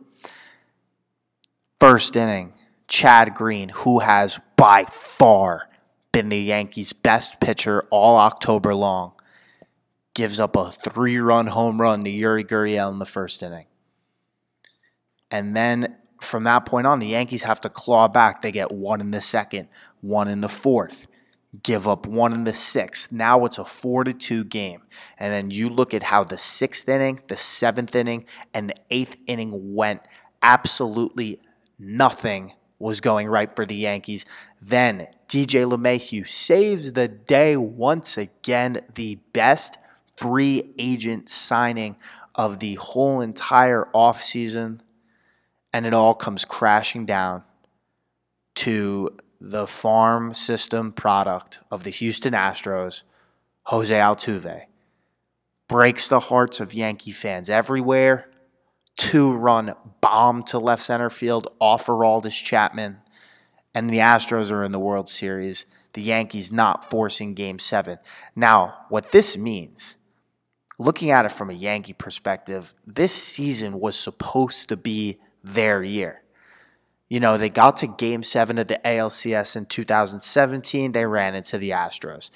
First 1.80 2.16
inning, 2.16 2.54
Chad 2.88 3.36
Green, 3.36 3.70
who 3.70 4.00
has 4.00 4.40
by 4.56 4.86
far 4.86 5.68
been 6.12 6.30
the 6.30 6.40
Yankees' 6.40 6.94
best 6.94 7.40
pitcher 7.40 7.86
all 7.92 8.18
October 8.18 8.74
long, 8.74 9.14
gives 10.14 10.40
up 10.40 10.56
a 10.56 10.72
three 10.72 11.18
run 11.18 11.48
home 11.48 11.82
run 11.82 12.04
to 12.04 12.12
Yuli 12.12 12.46
Gurriel 12.46 12.92
in 12.92 13.00
the 13.00 13.06
first 13.06 13.44
inning. 13.44 13.66
And 15.30 15.56
then 15.56 15.98
from 16.22 16.44
that 16.46 16.66
point 16.66 16.88
on, 16.88 17.00
the 17.00 17.08
Yankees 17.08 17.44
have 17.44 17.60
to 17.62 17.70
claw 17.70 18.08
back. 18.08 18.42
They 18.42 18.52
get 18.52 18.72
one 18.72 19.02
in 19.02 19.12
the 19.12 19.22
second, 19.22 19.68
one 20.02 20.28
in 20.28 20.42
the 20.42 20.50
fourth, 20.50 21.08
give 21.64 21.88
up 21.88 22.06
one 22.06 22.32
in 22.32 22.46
the 22.46 22.54
sixth. 22.54 23.12
Now 23.12 23.44
it's 23.46 23.58
a 23.58 23.66
four 23.66 24.04
to 24.04 24.14
two 24.14 24.44
game. 24.44 24.84
And 25.18 25.34
then 25.34 25.52
you 25.52 25.70
look 25.70 25.94
at 25.94 26.04
how 26.04 26.24
the 26.24 26.38
sixth 26.38 26.88
inning, 26.88 27.20
the 27.28 27.38
seventh 27.38 27.96
inning, 27.96 28.26
and 28.54 28.70
the 28.70 28.76
eighth 28.90 29.18
inning 29.28 29.76
went 29.76 30.02
absolutely 30.42 31.42
nothing 31.78 32.54
was 32.80 33.02
going 33.02 33.28
right 33.28 33.54
for 33.56 33.66
the 33.66 33.76
Yankees. 33.76 34.26
Then 34.62 35.08
DJ 35.28 35.70
LeMahieu 35.70 36.28
saves 36.28 36.94
the 36.94 37.08
day 37.08 37.58
once 37.58 38.18
again, 38.18 38.82
the 38.96 39.16
best 39.34 39.78
free 40.18 40.74
agent 40.78 41.30
signing 41.30 41.98
of 42.34 42.60
the 42.60 42.76
whole 42.76 43.22
entire 43.22 43.88
offseason. 43.94 44.80
And 45.74 45.86
it 45.86 45.94
all 45.94 46.14
comes 46.14 46.46
crashing 46.46 47.06
down 47.06 47.44
to 48.56 49.18
the 49.42 49.68
farm 49.68 50.34
system 50.34 50.92
product 50.92 51.60
of 51.70 51.84
the 51.84 51.90
Houston 51.90 52.34
Astros, 52.34 53.04
Jose 53.64 53.94
Altuve. 53.94 54.64
Breaks 55.68 56.08
the 56.08 56.20
hearts 56.20 56.60
of 56.60 56.74
Yankee 56.74 57.12
fans 57.12 57.50
everywhere 57.50 58.30
two 58.96 59.34
run 59.34 59.76
bomb 60.02 60.44
to 60.44 60.60
left 60.60 60.84
center 60.84 61.10
field 61.10 61.48
off 61.60 61.88
Aroldis 61.88 62.44
Chapman, 62.44 62.98
and 63.74 63.90
the 63.90 63.98
Astros 63.98 64.52
are 64.52 64.64
in 64.64 64.72
the 64.72 64.80
World 64.80 65.10
Series. 65.10 65.66
The 65.94 66.02
Yankees 66.02 66.52
not 66.52 66.90
forcing 66.90 67.34
game 67.34 67.60
seven. 67.60 68.00
Now, 68.36 68.86
what 68.90 69.12
this 69.12 69.38
means, 69.38 69.96
looking 70.78 71.10
at 71.12 71.26
it 71.26 71.32
from 71.32 71.50
a 71.50 71.54
Yankee 71.54 71.94
perspective, 71.94 72.76
this 72.86 73.14
season 73.14 73.80
was 73.80 73.98
supposed 73.98 74.70
to 74.70 74.78
be 74.78 75.20
their 75.44 75.84
year. 75.84 76.22
You 77.08 77.20
know, 77.20 77.38
they 77.38 77.50
got 77.50 77.78
to 77.78 77.88
game 77.88 78.24
seven 78.24 78.58
of 78.58 78.68
the 78.68 78.80
ALCS 78.84 79.56
in 79.56 79.68
2017. 79.68 80.92
They 80.92 81.06
ran 81.06 81.36
into 81.36 81.58
the 81.58 81.70
Astros. 81.70 82.32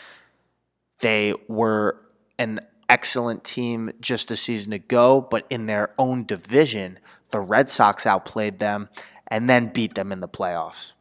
They 1.00 1.34
were 1.48 2.00
an 2.38 2.60
excellent 2.90 3.44
team 3.44 3.92
just 4.02 4.32
a 4.32 4.36
season 4.36 4.74
ago, 4.74 5.26
but 5.30 5.46
in 5.50 5.68
their 5.68 5.94
own 5.98 6.26
division, 6.26 7.00
the 7.30 7.40
Red 7.40 7.70
Sox 7.70 8.06
outplayed 8.06 8.60
them 8.60 8.90
and 9.28 9.50
then 9.50 9.68
beat 9.68 9.96
them 9.96 10.12
in 10.12 10.20
the 10.20 10.28
playoffs. 10.28 10.94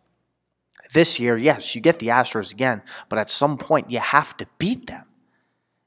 This 0.93 1.19
year, 1.19 1.37
yes, 1.37 1.75
you 1.75 1.81
get 1.81 1.99
the 1.99 2.09
Astros 2.09 2.53
again, 2.53 2.83
but 3.09 3.19
at 3.19 3.29
some 3.29 3.59
point 3.59 3.91
you 3.91 4.01
have 4.01 4.37
to 4.37 4.47
beat 4.59 4.87
them. 4.87 5.05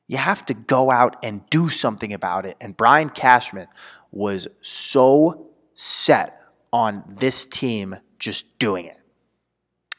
You 0.07 0.17
have 0.17 0.45
to 0.47 0.53
go 0.53 0.91
out 0.91 1.15
and 1.23 1.49
do 1.49 1.69
something 1.69 2.13
about 2.13 2.45
it. 2.45 2.57
And 2.59 2.75
Brian 2.75 3.09
Cashman 3.09 3.67
was 4.11 4.47
so 4.61 5.51
set 5.73 6.37
on 6.73 7.03
this 7.07 7.45
team 7.45 7.97
just 8.19 8.59
doing 8.59 8.85
it. 8.85 8.97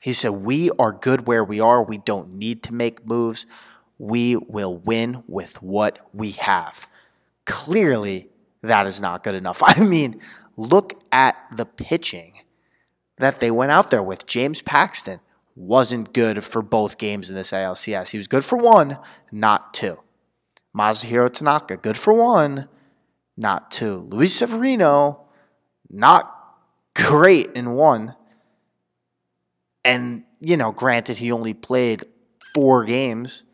He 0.01 0.13
said, 0.13 0.31
We 0.31 0.71
are 0.79 0.93
good 0.93 1.27
where 1.27 1.45
we 1.45 1.61
are. 1.61 1.83
We 1.83 1.99
don't 1.99 2.35
need 2.35 2.63
to 2.65 2.75
make 2.75 3.07
moves. 3.07 3.47
We 4.03 4.35
will 4.35 4.77
win 4.79 5.23
with 5.29 5.63
what 5.63 6.01
we 6.13 6.33
have. 6.33 6.89
Clearly, 7.47 8.31
that 8.61 8.85
is 8.85 9.01
not 9.01 9.23
good 9.23 9.37
enough. 9.37 9.63
I 9.65 9.85
mean, 9.85 10.21
look 10.57 11.01
at 11.13 11.37
the 11.53 11.65
pitching 11.65 12.41
that 13.19 13.39
they 13.39 13.53
went 13.53 13.71
out 13.71 13.93
there 13.93 14.03
with. 14.03 14.27
James 14.27 14.61
Paxton 14.61 15.21
wasn't 15.55 16.13
good 16.13 16.43
for 16.43 16.63
both 16.63 16.99
games 16.99 17.31
in 17.31 17.37
this 17.37 17.53
ALCS. 17.53 18.11
He 18.11 18.19
was 18.19 18.27
good 18.27 18.45
for 18.45 18.59
one, 18.59 18.99
not 19.31 19.73
two. 19.73 20.01
Masahiro 20.77 21.33
Tanaka, 21.33 21.77
good 21.77 21.97
for 21.97 22.13
one, 22.13 22.69
not 23.37 23.71
two. 23.71 24.09
Luis 24.11 24.35
Severino, 24.35 25.27
not 25.89 26.35
great 26.97 27.53
in 27.53 27.71
one. 27.71 28.17
And, 29.85 30.25
you 30.41 30.57
know, 30.57 30.73
granted, 30.73 31.19
he 31.19 31.31
only 31.31 31.55
played 31.55 32.05
four 32.53 32.85
games 32.85 33.45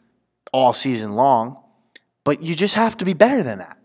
all 0.52 0.72
season 0.72 1.12
long, 1.12 1.62
but 2.24 2.42
you 2.42 2.54
just 2.54 2.74
have 2.74 2.96
to 2.98 3.04
be 3.04 3.14
better 3.14 3.42
than 3.42 3.58
that. 3.58 3.78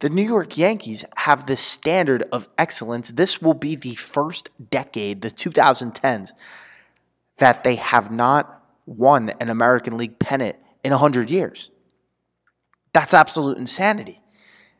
The 0.00 0.10
New 0.10 0.22
York 0.22 0.58
Yankees 0.58 1.04
have 1.16 1.46
the 1.46 1.56
standard 1.56 2.24
of 2.32 2.48
excellence. 2.58 3.10
This 3.10 3.40
will 3.40 3.54
be 3.54 3.74
the 3.76 3.94
first 3.94 4.50
decade, 4.70 5.22
the 5.22 5.30
2010s, 5.30 6.32
that 7.38 7.64
they 7.64 7.76
have 7.76 8.10
not 8.10 8.62
won 8.86 9.30
an 9.40 9.48
American 9.48 9.96
League 9.96 10.18
pennant 10.18 10.56
in 10.82 10.90
100 10.90 11.30
years. 11.30 11.70
That's 12.92 13.14
absolute 13.14 13.56
insanity. 13.58 14.20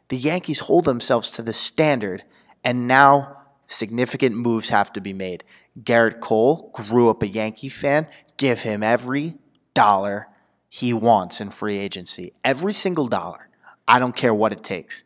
The 0.09 0.17
Yankees 0.19 0.61
hold 0.61 0.85
themselves 0.85 1.31
to 1.33 1.43
the 1.43 1.53
standard, 1.53 2.23
and 2.63 2.87
now 2.87 3.39
significant 3.67 4.37
moves 4.37 4.69
have 4.69 4.93
to 4.93 5.01
be 5.01 5.13
made. 5.13 5.45
Gerrit 5.83 6.21
Cole 6.21 6.71
grew 6.75 7.09
up 7.09 7.23
a 7.23 7.27
Yankee 7.27 7.69
fan. 7.69 8.07
Give 8.37 8.61
him 8.61 8.83
every 8.83 9.39
dollar 9.73 10.29
he 10.75 10.93
wants 10.93 11.41
in 11.41 11.51
free 11.51 11.79
agency. 11.79 12.33
Every 12.45 12.73
single 12.73 13.07
dollar. 13.07 13.49
I 13.87 14.01
don't 14.01 14.17
care 14.17 14.35
what 14.35 14.51
it 14.51 14.65
takes. 14.65 15.05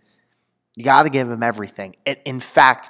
You 0.75 0.83
got 0.83 1.03
to 1.03 1.11
give 1.11 1.31
him 1.31 1.43
everything. 1.43 1.95
In 2.25 2.41
fact, 2.41 2.89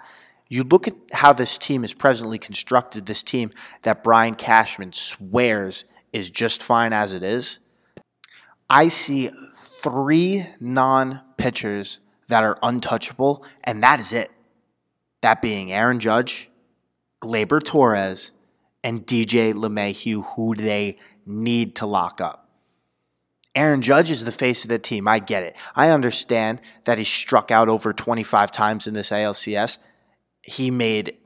you 0.49 0.63
look 0.63 0.87
at 0.87 0.95
how 1.13 1.33
this 1.33 1.59
team 1.59 1.83
is 1.83 1.93
presently 1.93 2.39
constructed, 2.39 3.07
this 3.07 3.25
team 3.25 3.51
that 3.83 4.05
Brian 4.05 4.37
Cashman 4.37 4.93
swears 4.93 5.87
is 6.13 6.31
just 6.31 6.63
fine 6.63 6.93
as 6.93 7.15
it 7.15 7.25
is. 7.25 7.59
I 8.71 8.87
see 8.87 9.31
three 9.57 10.47
non 10.61 11.23
pitchers 11.37 11.99
that 12.29 12.45
are 12.45 12.61
untouchable, 12.63 13.45
and 13.65 13.83
that 13.83 13.99
is 13.99 14.13
it. 14.13 14.31
That 15.23 15.43
being 15.43 15.73
Aaron 15.73 15.99
Judge, 15.99 16.49
Gleyber 17.21 17.61
Torres, 17.61 18.31
and 18.85 19.05
DJ 19.05 19.53
LeMahieu, 19.53 20.25
who 20.37 20.55
they 20.55 20.97
need 21.27 21.75
to 21.75 21.85
lock 21.85 22.21
up. 22.21 22.48
Aaron 23.55 23.83
Judge 23.83 24.11
is 24.11 24.25
the 24.25 24.33
face 24.33 24.65
of 24.65 24.69
the 24.69 24.79
team. 24.79 25.09
I 25.09 25.19
get 25.19 25.43
it. 25.43 25.57
I 25.75 25.91
understand 25.91 26.61
that 26.85 26.99
he 26.99 27.05
struck 27.05 27.51
out 27.51 27.69
over 27.69 27.93
25 27.93 28.53
times 28.53 28.87
in 28.87 28.95
this 28.95 29.11
ALCS. 29.11 29.79
He 30.43 30.71
made 30.71 31.17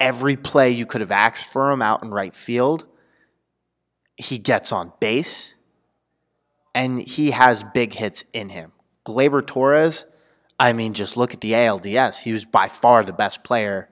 every 0.00 0.36
play 0.36 0.70
you 0.70 0.86
could 0.86 1.00
have 1.00 1.12
asked 1.12 1.50
for 1.50 1.70
him 1.70 1.82
out 1.82 2.02
in 2.02 2.10
right 2.10 2.34
field. 2.34 2.86
He 4.16 4.38
gets 4.38 4.72
on 4.72 4.92
base 5.00 5.54
and 6.74 6.98
he 6.98 7.32
has 7.32 7.62
big 7.62 7.94
hits 7.94 8.24
in 8.32 8.50
him. 8.50 8.72
Gleyber 9.04 9.46
Torres, 9.46 10.06
I 10.58 10.72
mean, 10.72 10.94
just 10.94 11.16
look 11.16 11.34
at 11.34 11.40
the 11.40 11.52
ALDS. 11.52 12.22
He 12.22 12.32
was 12.32 12.44
by 12.44 12.68
far 12.68 13.02
the 13.02 13.12
best 13.12 13.44
player 13.44 13.88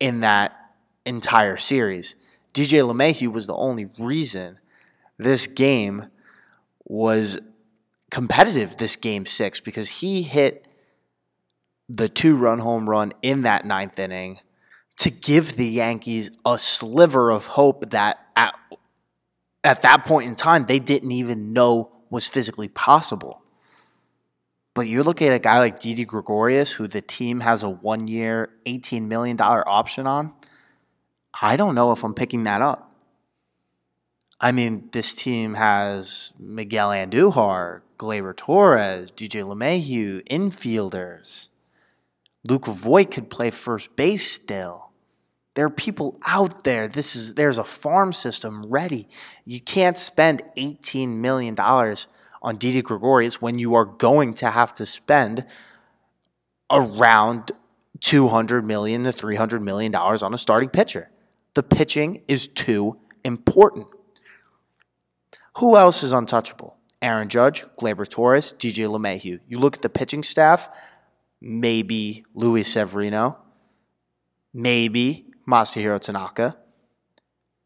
in 0.00 0.20
that 0.20 0.56
entire 1.04 1.56
series. 1.56 2.16
DJ 2.52 2.82
LeMahieu 2.82 3.32
was 3.32 3.46
the 3.46 3.54
only 3.54 3.86
reason 3.98 4.58
this 5.18 5.46
game 5.46 6.06
was 6.86 7.38
competitive 8.10 8.76
this 8.76 8.96
game 8.96 9.26
six 9.26 9.60
because 9.60 9.88
he 9.88 10.22
hit 10.22 10.66
the 11.88 12.08
two 12.08 12.36
run 12.36 12.60
home 12.60 12.88
run 12.88 13.12
in 13.22 13.42
that 13.42 13.64
ninth 13.64 13.98
inning 13.98 14.38
to 14.96 15.10
give 15.10 15.56
the 15.56 15.66
Yankees 15.66 16.30
a 16.46 16.58
sliver 16.58 17.30
of 17.30 17.46
hope 17.46 17.90
that 17.90 18.18
at, 18.34 18.54
at 19.62 19.82
that 19.82 20.06
point 20.06 20.26
in 20.26 20.34
time 20.34 20.66
they 20.66 20.78
didn't 20.78 21.12
even 21.12 21.52
know 21.52 21.92
was 22.08 22.26
physically 22.26 22.68
possible. 22.68 23.42
But 24.74 24.88
you 24.88 25.02
look 25.02 25.20
at 25.22 25.32
a 25.32 25.38
guy 25.38 25.58
like 25.58 25.80
Didi 25.80 26.04
Gregorius, 26.04 26.72
who 26.72 26.86
the 26.86 27.00
team 27.00 27.40
has 27.40 27.62
a 27.62 27.68
one 27.68 28.08
year, 28.08 28.50
$18 28.66 29.06
million 29.06 29.40
option 29.40 30.06
on. 30.06 30.34
I 31.40 31.56
don't 31.56 31.74
know 31.74 31.92
if 31.92 32.04
I'm 32.04 32.14
picking 32.14 32.44
that 32.44 32.62
up. 32.62 32.85
I 34.40 34.52
mean, 34.52 34.88
this 34.92 35.14
team 35.14 35.54
has 35.54 36.32
Miguel 36.38 36.90
Andujar, 36.90 37.80
Gleyber 37.98 38.36
Torres, 38.36 39.10
DJ 39.10 39.42
LeMahieu, 39.42 40.22
infielders. 40.28 41.48
Luke 42.48 42.66
Voit 42.66 43.10
could 43.10 43.30
play 43.30 43.50
first 43.50 43.96
base 43.96 44.30
still. 44.30 44.90
There 45.54 45.64
are 45.64 45.70
people 45.70 46.18
out 46.26 46.64
there. 46.64 46.86
This 46.86 47.16
is 47.16 47.34
there's 47.34 47.56
a 47.56 47.64
farm 47.64 48.12
system 48.12 48.66
ready. 48.66 49.08
You 49.46 49.58
can't 49.58 49.96
spend 49.96 50.42
$18 50.58 51.16
million 51.16 51.58
on 51.58 52.56
Didi 52.58 52.82
Gregorius 52.82 53.40
when 53.40 53.58
you 53.58 53.74
are 53.74 53.86
going 53.86 54.34
to 54.34 54.50
have 54.50 54.74
to 54.74 54.84
spend 54.84 55.46
around 56.70 57.52
200 58.00 58.66
million 58.66 59.04
to 59.04 59.12
300 59.12 59.62
million 59.62 59.90
dollars 59.90 60.22
on 60.22 60.34
a 60.34 60.38
starting 60.38 60.68
pitcher. 60.68 61.10
The 61.54 61.62
pitching 61.62 62.22
is 62.28 62.48
too 62.48 62.98
important. 63.24 63.86
Who 65.56 65.76
else 65.76 66.02
is 66.02 66.12
untouchable? 66.12 66.76
Aaron 67.00 67.28
Judge, 67.28 67.64
Gleyber 67.78 68.08
Torres, 68.08 68.52
DJ 68.58 68.88
LeMahieu. 68.88 69.40
You 69.48 69.58
look 69.58 69.76
at 69.76 69.82
the 69.82 69.88
pitching 69.88 70.22
staff, 70.22 70.68
maybe 71.40 72.24
Luis 72.34 72.72
Severino, 72.72 73.38
maybe 74.52 75.26
Masahiro 75.48 75.98
Tanaka, 76.00 76.56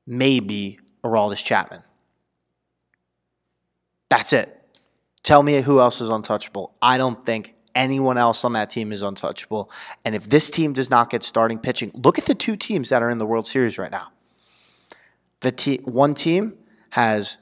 maybe 0.06 0.78
Aroldis 1.04 1.44
Chapman. 1.44 1.82
That's 4.08 4.32
it. 4.32 4.56
Tell 5.22 5.42
me 5.42 5.60
who 5.60 5.80
else 5.80 6.00
is 6.00 6.10
untouchable. 6.10 6.74
I 6.80 6.96
don't 6.96 7.22
think 7.22 7.54
anyone 7.74 8.18
else 8.18 8.44
on 8.44 8.52
that 8.52 8.70
team 8.70 8.92
is 8.92 9.02
untouchable. 9.02 9.70
And 10.04 10.14
if 10.14 10.28
this 10.28 10.50
team 10.50 10.72
does 10.72 10.90
not 10.90 11.10
get 11.10 11.22
starting 11.22 11.58
pitching, 11.58 11.90
look 11.94 12.18
at 12.18 12.26
the 12.26 12.34
two 12.34 12.56
teams 12.56 12.88
that 12.88 13.02
are 13.02 13.10
in 13.10 13.18
the 13.18 13.26
World 13.26 13.46
Series 13.46 13.78
right 13.78 13.90
now. 13.90 14.08
The 15.40 15.52
te- 15.52 15.80
one 15.84 16.14
team 16.14 16.54
has 16.90 17.38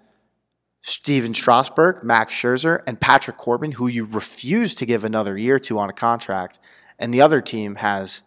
Stephen 0.89 1.35
Strasburg, 1.35 2.03
Max 2.03 2.33
Scherzer, 2.33 2.83
and 2.87 2.99
Patrick 2.99 3.37
Corbin, 3.37 3.73
who 3.73 3.89
you 3.89 4.07
refuse 4.07 4.75
to 4.75 4.87
give 4.87 5.05
another 5.05 5.37
year 5.37 5.59
to 5.59 5.79
on 5.79 5.91
a 5.91 5.93
contract. 5.93 6.59
And 6.99 7.13
the 7.13 7.21
other 7.21 7.43
team 7.43 7.75
has 7.75 8.23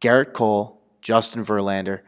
Gerrit 0.00 0.32
Cole, 0.32 0.80
Justin 1.00 1.42
Verlander, 1.42 2.00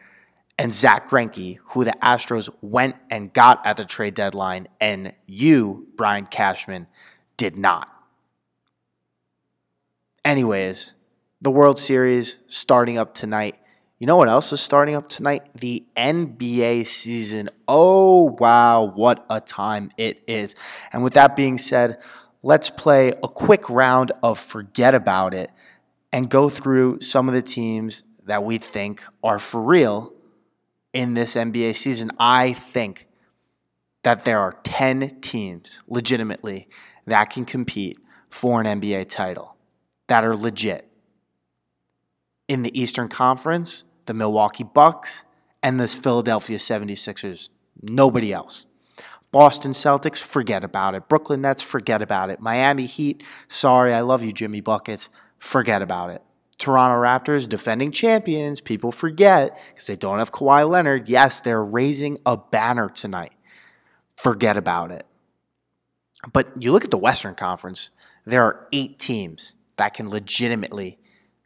and 0.58 0.74
Zack 0.74 1.08
Greinke, 1.08 1.58
who 1.66 1.84
the 1.84 1.96
Astros 2.02 2.52
went 2.60 2.96
and 3.08 3.32
got 3.32 3.64
at 3.64 3.76
the 3.76 3.84
trade 3.84 4.14
deadline, 4.14 4.66
and 4.80 5.14
you, 5.26 5.86
Brian 5.96 6.26
Cashman, 6.26 6.88
did 7.36 7.56
not. 7.56 7.88
Anyways, 10.24 10.94
the 11.40 11.52
World 11.52 11.78
Series 11.78 12.38
starting 12.48 12.98
up 12.98 13.14
tonight. 13.14 13.54
You 13.98 14.06
know 14.06 14.16
what 14.16 14.28
else 14.28 14.52
is 14.52 14.60
starting 14.60 14.94
up 14.94 15.08
tonight? 15.08 15.48
The 15.56 15.84
NBA 15.96 16.86
season. 16.86 17.48
Oh, 17.66 18.36
wow, 18.38 18.84
what 18.84 19.26
a 19.28 19.40
time 19.40 19.90
it 19.96 20.22
is. 20.28 20.54
And 20.92 21.02
with 21.02 21.14
that 21.14 21.34
being 21.34 21.58
said, 21.58 22.00
let's 22.44 22.70
play 22.70 23.08
a 23.08 23.28
quick 23.28 23.68
round 23.68 24.12
of 24.22 24.38
Forget 24.38 24.94
About 24.94 25.34
It 25.34 25.50
and 26.12 26.30
go 26.30 26.48
through 26.48 27.00
some 27.00 27.28
of 27.28 27.34
the 27.34 27.42
teams 27.42 28.04
that 28.24 28.44
we 28.44 28.58
think 28.58 29.02
are 29.24 29.40
for 29.40 29.60
real 29.60 30.12
in 30.92 31.14
this 31.14 31.34
NBA 31.34 31.74
season. 31.74 32.12
I 32.20 32.52
think 32.52 33.08
that 34.04 34.22
there 34.22 34.38
are 34.38 34.52
10 34.62 35.20
teams 35.20 35.82
legitimately 35.88 36.68
that 37.06 37.30
can 37.30 37.44
compete 37.44 37.98
for 38.28 38.60
an 38.60 38.80
NBA 38.80 39.08
title 39.08 39.56
that 40.06 40.24
are 40.24 40.36
legit. 40.36 40.84
In 42.46 42.62
the 42.62 42.80
Eastern 42.80 43.08
Conference, 43.08 43.84
the 44.08 44.14
Milwaukee 44.14 44.64
Bucks, 44.64 45.24
and 45.62 45.78
the 45.78 45.86
Philadelphia 45.86 46.58
76ers. 46.58 47.50
Nobody 47.80 48.32
else. 48.32 48.66
Boston 49.30 49.72
Celtics, 49.72 50.18
forget 50.18 50.64
about 50.64 50.94
it. 50.94 51.08
Brooklyn 51.08 51.42
Nets, 51.42 51.62
forget 51.62 52.00
about 52.02 52.30
it. 52.30 52.40
Miami 52.40 52.86
Heat, 52.86 53.22
sorry, 53.46 53.92
I 53.92 54.00
love 54.00 54.24
you, 54.24 54.32
Jimmy 54.32 54.60
Buckets, 54.60 55.10
forget 55.38 55.82
about 55.82 56.10
it. 56.10 56.22
Toronto 56.56 56.96
Raptors, 56.96 57.48
defending 57.48 57.92
champions, 57.92 58.60
people 58.60 58.90
forget 58.90 59.56
because 59.68 59.86
they 59.86 59.94
don't 59.94 60.18
have 60.18 60.32
Kawhi 60.32 60.68
Leonard. 60.68 61.08
Yes, 61.08 61.40
they're 61.40 61.62
raising 61.62 62.18
a 62.26 62.36
banner 62.36 62.88
tonight. 62.88 63.32
Forget 64.16 64.56
about 64.56 64.90
it. 64.90 65.06
But 66.32 66.50
you 66.60 66.72
look 66.72 66.84
at 66.84 66.90
the 66.90 66.98
Western 66.98 67.36
Conference, 67.36 67.90
there 68.24 68.42
are 68.42 68.66
eight 68.72 68.98
teams 68.98 69.54
that 69.76 69.94
can 69.94 70.08
legitimately 70.08 70.98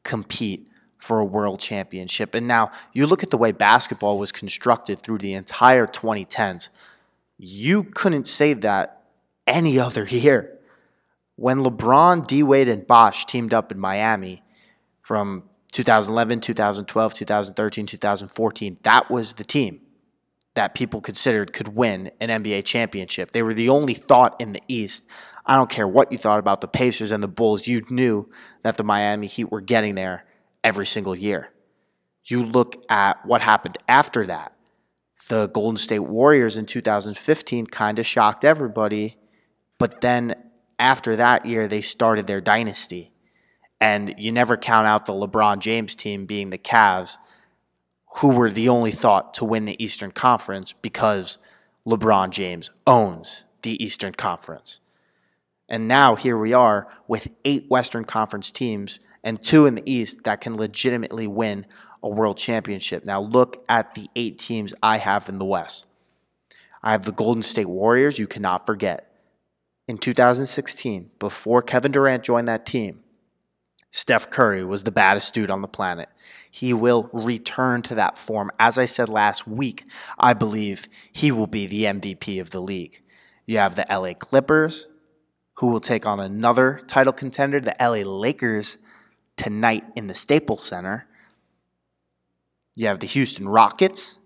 compete 0.02 0.68
for 1.02 1.18
a 1.18 1.24
world 1.24 1.58
championship. 1.58 2.32
And 2.32 2.46
now 2.46 2.70
you 2.92 3.08
look 3.08 3.24
at 3.24 3.30
the 3.30 3.36
way 3.36 3.50
basketball 3.50 4.20
was 4.20 4.30
constructed 4.30 5.00
through 5.00 5.18
the 5.18 5.34
entire 5.34 5.84
2010s. 5.84 6.68
You 7.36 7.82
couldn't 7.82 8.28
say 8.28 8.52
that 8.52 9.02
any 9.44 9.80
other 9.80 10.04
year. 10.04 10.60
When 11.34 11.58
LeBron, 11.58 12.24
D 12.24 12.44
Wade, 12.44 12.68
and 12.68 12.86
Bosh 12.86 13.26
teamed 13.26 13.52
up 13.52 13.72
in 13.72 13.80
Miami 13.80 14.44
from 15.00 15.42
2011, 15.72 16.38
2012, 16.38 17.14
2013, 17.14 17.86
2014, 17.86 18.78
that 18.84 19.10
was 19.10 19.34
the 19.34 19.44
team 19.44 19.80
that 20.54 20.72
people 20.72 21.00
considered 21.00 21.52
could 21.52 21.74
win 21.74 22.12
an 22.20 22.28
NBA 22.28 22.64
championship. 22.64 23.32
They 23.32 23.42
were 23.42 23.54
the 23.54 23.70
only 23.70 23.94
thought 23.94 24.40
in 24.40 24.52
the 24.52 24.62
East. 24.68 25.04
I 25.44 25.56
don't 25.56 25.70
care 25.70 25.88
what 25.88 26.12
you 26.12 26.18
thought 26.18 26.38
about 26.38 26.60
the 26.60 26.68
Pacers 26.68 27.10
and 27.10 27.24
the 27.24 27.28
Bulls, 27.28 27.66
you 27.66 27.82
knew 27.90 28.30
that 28.62 28.76
the 28.76 28.84
Miami 28.84 29.26
Heat 29.26 29.50
were 29.50 29.60
getting 29.60 29.96
there 29.96 30.26
every 30.64 30.86
single 30.86 31.16
year. 31.16 31.50
You 32.24 32.44
look 32.44 32.84
at 32.88 33.24
what 33.26 33.40
happened 33.40 33.78
after 33.88 34.24
that. 34.26 34.52
The 35.28 35.48
Golden 35.48 35.76
State 35.76 36.00
Warriors 36.00 36.56
in 36.56 36.66
2015 36.66 37.66
kind 37.66 37.98
of 37.98 38.06
shocked 38.06 38.44
everybody, 38.44 39.16
but 39.78 40.00
then 40.00 40.34
after 40.78 41.16
that 41.16 41.46
year, 41.46 41.68
they 41.68 41.80
started 41.80 42.26
their 42.26 42.40
dynasty. 42.40 43.12
And 43.80 44.14
you 44.18 44.30
never 44.30 44.56
count 44.56 44.86
out 44.86 45.06
the 45.06 45.12
LeBron 45.12 45.58
James 45.58 45.94
team 45.94 46.26
being 46.26 46.50
the 46.50 46.58
Cavs 46.58 47.16
who 48.16 48.28
were 48.28 48.50
the 48.50 48.68
only 48.68 48.90
thought 48.90 49.34
to 49.34 49.44
win 49.44 49.64
the 49.64 49.82
Eastern 49.82 50.12
Conference 50.12 50.72
because 50.74 51.38
LeBron 51.86 52.30
James 52.30 52.70
owns 52.86 53.44
the 53.62 53.82
Eastern 53.82 54.12
Conference. 54.12 54.80
And 55.68 55.88
now 55.88 56.14
here 56.14 56.36
we 56.36 56.52
are 56.52 56.88
with 57.08 57.28
eight 57.44 57.70
Western 57.70 58.04
Conference 58.04 58.50
teams 58.52 59.00
and 59.24 59.42
two 59.42 59.66
in 59.66 59.74
the 59.74 59.90
East 59.90 60.24
that 60.24 60.40
can 60.40 60.56
legitimately 60.56 61.26
win 61.26 61.66
a 62.02 62.10
world 62.10 62.36
championship. 62.36 63.04
Now 63.04 63.20
look 63.20 63.64
at 63.68 63.94
the 63.94 64.08
eight 64.16 64.38
teams 64.38 64.74
I 64.82 64.98
have 64.98 65.28
in 65.28 65.38
the 65.38 65.44
West. 65.44 65.86
I 66.82 66.92
have 66.92 67.04
the 67.04 67.12
Golden 67.12 67.42
State 67.42 67.68
Warriors, 67.68 68.18
you 68.18 68.26
cannot 68.26 68.66
forget. 68.66 69.08
In 69.86 69.98
2016, 69.98 71.10
before 71.18 71.62
Kevin 71.62 71.92
Durant 71.92 72.24
joined 72.24 72.48
that 72.48 72.66
team, 72.66 73.00
Steph 73.90 74.30
Curry 74.30 74.64
was 74.64 74.84
the 74.84 74.90
baddest 74.90 75.34
dude 75.34 75.50
on 75.50 75.60
the 75.60 75.68
planet. 75.68 76.08
He 76.50 76.72
will 76.72 77.10
return 77.12 77.82
to 77.82 77.94
that 77.96 78.16
form. 78.16 78.50
As 78.58 78.78
I 78.78 78.86
said 78.86 79.08
last 79.08 79.46
week, 79.46 79.84
I 80.18 80.32
believe 80.32 80.86
he 81.12 81.30
will 81.30 81.46
be 81.46 81.66
the 81.66 81.84
MVP 81.84 82.40
of 82.40 82.50
the 82.50 82.60
league. 82.60 83.02
You 83.44 83.58
have 83.58 83.76
the 83.76 83.86
LA 83.90 84.14
Clippers, 84.14 84.86
who 85.58 85.66
will 85.66 85.80
take 85.80 86.06
on 86.06 86.20
another 86.20 86.80
title 86.86 87.12
contender, 87.12 87.60
the 87.60 87.76
LA 87.78 88.08
Lakers, 88.10 88.78
tonight 89.36 89.84
in 89.96 90.06
the 90.06 90.14
Staples 90.14 90.64
Center. 90.64 91.06
You 92.76 92.86
have 92.86 93.00
the 93.00 93.06
Houston 93.06 93.48
Rockets, 93.48 94.18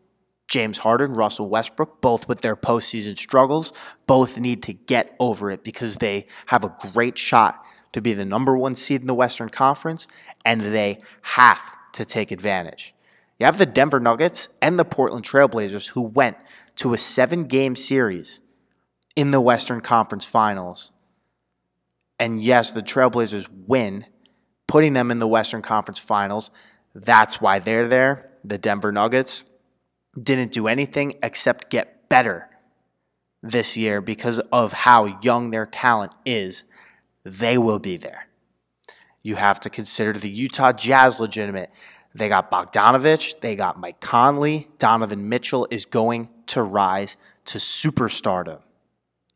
James 0.48 0.78
Harden, 0.78 1.14
Russell 1.14 1.48
Westbrook, 1.48 2.00
both 2.00 2.28
with 2.28 2.40
their 2.40 2.56
postseason 2.56 3.18
struggles, 3.18 3.72
both 4.06 4.38
need 4.38 4.62
to 4.64 4.72
get 4.72 5.16
over 5.18 5.50
it 5.50 5.64
because 5.64 5.96
they 5.96 6.26
have 6.46 6.64
a 6.64 6.74
great 6.92 7.18
shot 7.18 7.64
to 7.92 8.00
be 8.00 8.12
the 8.12 8.24
number 8.24 8.56
one 8.56 8.74
seed 8.74 9.00
in 9.00 9.06
the 9.06 9.14
Western 9.14 9.48
Conference, 9.48 10.06
and 10.44 10.60
they 10.60 10.98
have 11.22 11.76
to 11.94 12.04
take 12.04 12.30
advantage. 12.30 12.94
You 13.38 13.46
have 13.46 13.58
the 13.58 13.66
Denver 13.66 14.00
Nuggets 14.00 14.48
and 14.62 14.78
the 14.78 14.84
Portland 14.84 15.24
Trailblazers 15.24 15.88
who 15.88 16.02
went 16.02 16.36
to 16.76 16.94
a 16.94 16.98
seven 16.98 17.44
game 17.44 17.74
series 17.74 18.40
in 19.14 19.30
the 19.30 19.40
Western 19.40 19.80
Conference 19.80 20.24
Finals. 20.24 20.92
And 22.18 22.42
yes, 22.42 22.70
the 22.70 22.82
Trailblazers 22.82 23.48
win, 23.66 24.06
putting 24.66 24.92
them 24.92 25.10
in 25.10 25.18
the 25.18 25.28
Western 25.28 25.62
Conference 25.62 25.98
Finals. 25.98 26.50
That's 26.94 27.40
why 27.40 27.58
they're 27.58 27.88
there. 27.88 28.30
The 28.44 28.58
Denver 28.58 28.92
Nuggets 28.92 29.44
didn't 30.20 30.52
do 30.52 30.66
anything 30.66 31.14
except 31.22 31.70
get 31.70 32.08
better 32.08 32.48
this 33.42 33.76
year 33.76 34.00
because 34.00 34.38
of 34.50 34.72
how 34.72 35.20
young 35.22 35.50
their 35.50 35.66
talent 35.66 36.12
is 36.24 36.64
they 37.24 37.58
will 37.58 37.78
be 37.78 37.96
there. 37.96 38.28
You 39.22 39.36
have 39.36 39.60
to 39.60 39.70
consider 39.70 40.12
the 40.12 40.30
Utah 40.30 40.72
Jazz 40.72 41.20
legitimate. 41.20 41.70
They 42.14 42.28
got 42.28 42.50
Bogdanovich, 42.50 43.40
they 43.40 43.56
got 43.56 43.78
Mike 43.78 44.00
Conley. 44.00 44.68
Donovan 44.78 45.28
Mitchell 45.28 45.66
is 45.70 45.84
going 45.84 46.30
to 46.46 46.62
rise 46.62 47.16
to 47.46 47.58
superstardom 47.58 48.60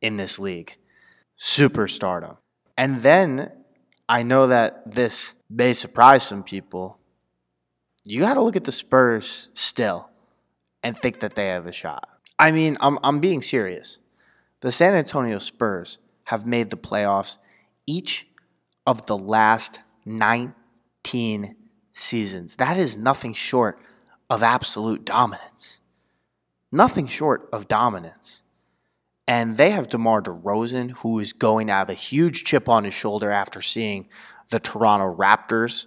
in 0.01 0.17
this 0.17 0.39
league. 0.39 0.77
Superstardom. 1.39 2.37
And 2.79 3.03
then 3.03 3.53
I 4.11 4.25
know 4.25 4.49
that 4.49 4.93
this 4.93 5.37
may 5.49 5.73
surprise 5.73 6.25
some 6.25 6.43
people. 6.43 6.99
You 8.05 8.19
got 8.19 8.35
to 8.35 8.43
look 8.43 8.57
at 8.57 8.65
the 8.65 8.73
Spurs 8.73 9.51
still 9.55 10.11
and 10.83 10.97
think 10.97 11.21
that 11.21 11.37
they 11.37 11.47
have 11.47 11.67
a 11.67 11.73
shot. 11.73 12.09
I 12.37 12.51
mean, 12.51 12.77
I'm, 12.81 12.99
I'm 13.05 13.21
being 13.21 13.41
serious. 13.41 13.99
The 14.63 14.73
San 14.73 14.95
Antonio 14.95 15.39
Spurs 15.39 15.99
have 16.25 16.45
made 16.45 16.71
the 16.71 16.77
playoffs 16.77 17.39
each 17.87 18.27
of 18.85 19.07
the 19.07 19.17
last 19.17 19.79
19 20.05 21.55
seasons. 21.93 22.57
That 22.57 22.77
is 22.77 22.99
nothing 22.99 23.33
short 23.33 23.79
of 24.29 24.43
absolute 24.43 25.05
dominance. 25.05 25.79
Nothing 26.73 27.07
short 27.07 27.49
of 27.53 27.69
dominance. 27.69 28.43
And 29.31 29.57
they 29.57 29.71
have 29.71 29.89
DeMar 29.89 30.23
DeRozan, 30.23 30.91
who 30.91 31.21
is 31.21 31.33
going 31.33 31.69
to 31.69 31.73
have 31.73 31.89
a 31.89 31.95
huge 31.95 32.43
chip 32.43 32.69
on 32.69 32.83
his 32.83 32.95
shoulder 32.95 33.31
after 33.31 33.63
seeing 33.63 34.09
the 34.49 34.59
Toronto 34.59 35.15
Raptors 35.15 35.87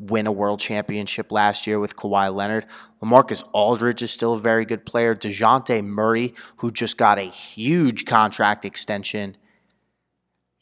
win 0.00 0.26
a 0.26 0.32
world 0.32 0.58
championship 0.58 1.30
last 1.30 1.68
year 1.68 1.78
with 1.78 1.94
Kawhi 1.94 2.34
Leonard. 2.34 2.66
LaMarcus 3.00 3.48
Aldridge 3.52 4.02
is 4.02 4.10
still 4.10 4.32
a 4.32 4.40
very 4.40 4.64
good 4.64 4.84
player. 4.84 5.14
DeJounte 5.14 5.84
Murray, 5.84 6.34
who 6.56 6.72
just 6.72 6.96
got 6.96 7.16
a 7.20 7.30
huge 7.30 8.06
contract 8.06 8.64
extension 8.64 9.36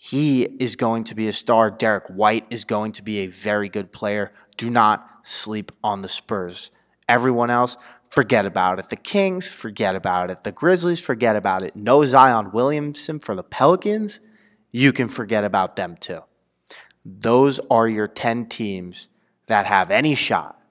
he 0.01 0.45
is 0.61 0.77
going 0.77 1.03
to 1.05 1.15
be 1.17 1.27
a 1.27 1.33
star. 1.33 1.73
Derrick 1.73 2.07
White 2.07 2.47
is 2.51 2.65
going 2.65 2.93
to 2.93 3.03
be 3.03 3.19
a 3.19 3.27
very 3.27 3.69
good 3.69 3.93
player. 3.93 4.33
Do 4.57 4.71
not 4.71 5.05
sleep 5.25 5.73
on 5.83 6.03
the 6.03 6.09
Spurs. 6.09 6.71
Everyone 7.09 7.51
else, 7.51 7.77
forget 8.09 8.47
about 8.47 8.79
it. 8.79 8.89
The 8.89 8.97
Kings, 8.97 9.51
forget 9.51 9.95
about 9.95 10.31
it. 10.31 10.45
The 10.45 10.53
Grizzlies, 10.53 11.01
forget 11.01 11.37
about 11.37 11.63
it. 11.63 11.77
No 11.77 12.05
Zion 12.05 12.53
Williamson 12.53 13.19
for 13.19 13.35
the 13.35 13.43
Pelicans, 13.43 14.21
you 14.71 14.93
can 14.93 15.09
forget 15.09 15.45
about 15.45 15.77
them 15.77 15.97
too. 15.97 16.21
Those 17.05 17.61
are 17.71 17.89
your 17.89 18.07
10 18.07 18.47
teams 18.47 19.09
that 19.47 19.67
have 19.67 19.91
any 19.91 20.15
shot 20.15 20.63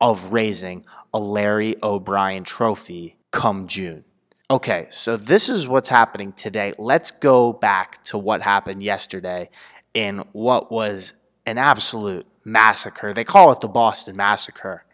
of 0.00 0.32
raising 0.32 0.84
a 1.12 1.18
Larry 1.18 1.76
O'Brien 1.82 2.44
trophy 2.44 3.16
come 3.30 3.66
June. 3.66 4.04
Okay, 4.50 4.86
so 4.90 5.16
this 5.16 5.48
is 5.48 5.68
what's 5.68 5.88
happening 5.88 6.32
today. 6.32 6.72
Let's 6.78 7.10
go 7.10 7.52
back 7.52 8.02
to 8.04 8.16
what 8.16 8.40
happened 8.40 8.82
yesterday 8.82 9.50
in 9.92 10.24
what 10.32 10.72
was 10.72 11.14
an 11.44 11.58
absolute 11.58 12.26
massacre. 12.44 13.12
They 13.12 13.24
call 13.24 13.52
it 13.52 13.60
the 13.60 13.68
Boston 13.68 14.16
Massacre. 14.16 14.84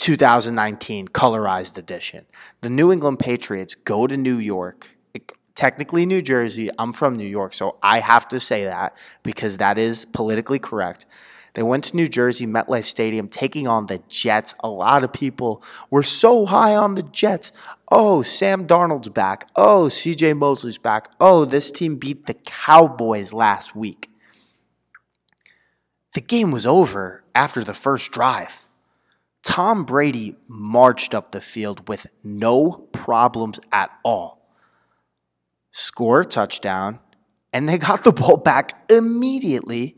2019 0.00 1.08
colorized 1.08 1.76
edition. 1.76 2.24
The 2.62 2.70
New 2.70 2.90
England 2.90 3.18
Patriots 3.18 3.74
go 3.74 4.06
to 4.06 4.16
New 4.16 4.38
York, 4.38 4.88
technically 5.54 6.06
New 6.06 6.22
Jersey. 6.22 6.70
I'm 6.78 6.94
from 6.94 7.16
New 7.16 7.26
York, 7.26 7.52
so 7.52 7.76
I 7.82 8.00
have 8.00 8.26
to 8.28 8.40
say 8.40 8.64
that 8.64 8.96
because 9.22 9.58
that 9.58 9.76
is 9.76 10.06
politically 10.06 10.58
correct. 10.58 11.04
They 11.52 11.62
went 11.62 11.84
to 11.84 11.96
New 11.96 12.08
Jersey, 12.08 12.46
MetLife 12.46 12.84
Stadium, 12.84 13.28
taking 13.28 13.68
on 13.68 13.88
the 13.88 13.98
Jets. 14.08 14.54
A 14.60 14.70
lot 14.70 15.04
of 15.04 15.12
people 15.12 15.62
were 15.90 16.02
so 16.02 16.46
high 16.46 16.74
on 16.74 16.94
the 16.94 17.02
Jets. 17.02 17.52
Oh, 17.90 18.22
Sam 18.22 18.66
Darnold's 18.66 19.10
back. 19.10 19.50
Oh, 19.54 19.88
CJ 19.90 20.34
Mosley's 20.38 20.78
back. 20.78 21.12
Oh, 21.20 21.44
this 21.44 21.70
team 21.70 21.96
beat 21.96 22.24
the 22.24 22.34
Cowboys 22.34 23.34
last 23.34 23.76
week. 23.76 24.08
The 26.14 26.22
game 26.22 26.50
was 26.52 26.64
over 26.64 27.22
after 27.34 27.62
the 27.62 27.74
first 27.74 28.12
drive. 28.12 28.69
Tom 29.42 29.84
Brady 29.84 30.36
marched 30.48 31.14
up 31.14 31.32
the 31.32 31.40
field 31.40 31.88
with 31.88 32.06
no 32.22 32.88
problems 32.92 33.58
at 33.72 33.90
all. 34.04 34.50
Score 35.70 36.20
a 36.20 36.24
touchdown, 36.24 36.98
and 37.52 37.68
they 37.68 37.78
got 37.78 38.04
the 38.04 38.12
ball 38.12 38.36
back 38.36 38.90
immediately 38.90 39.96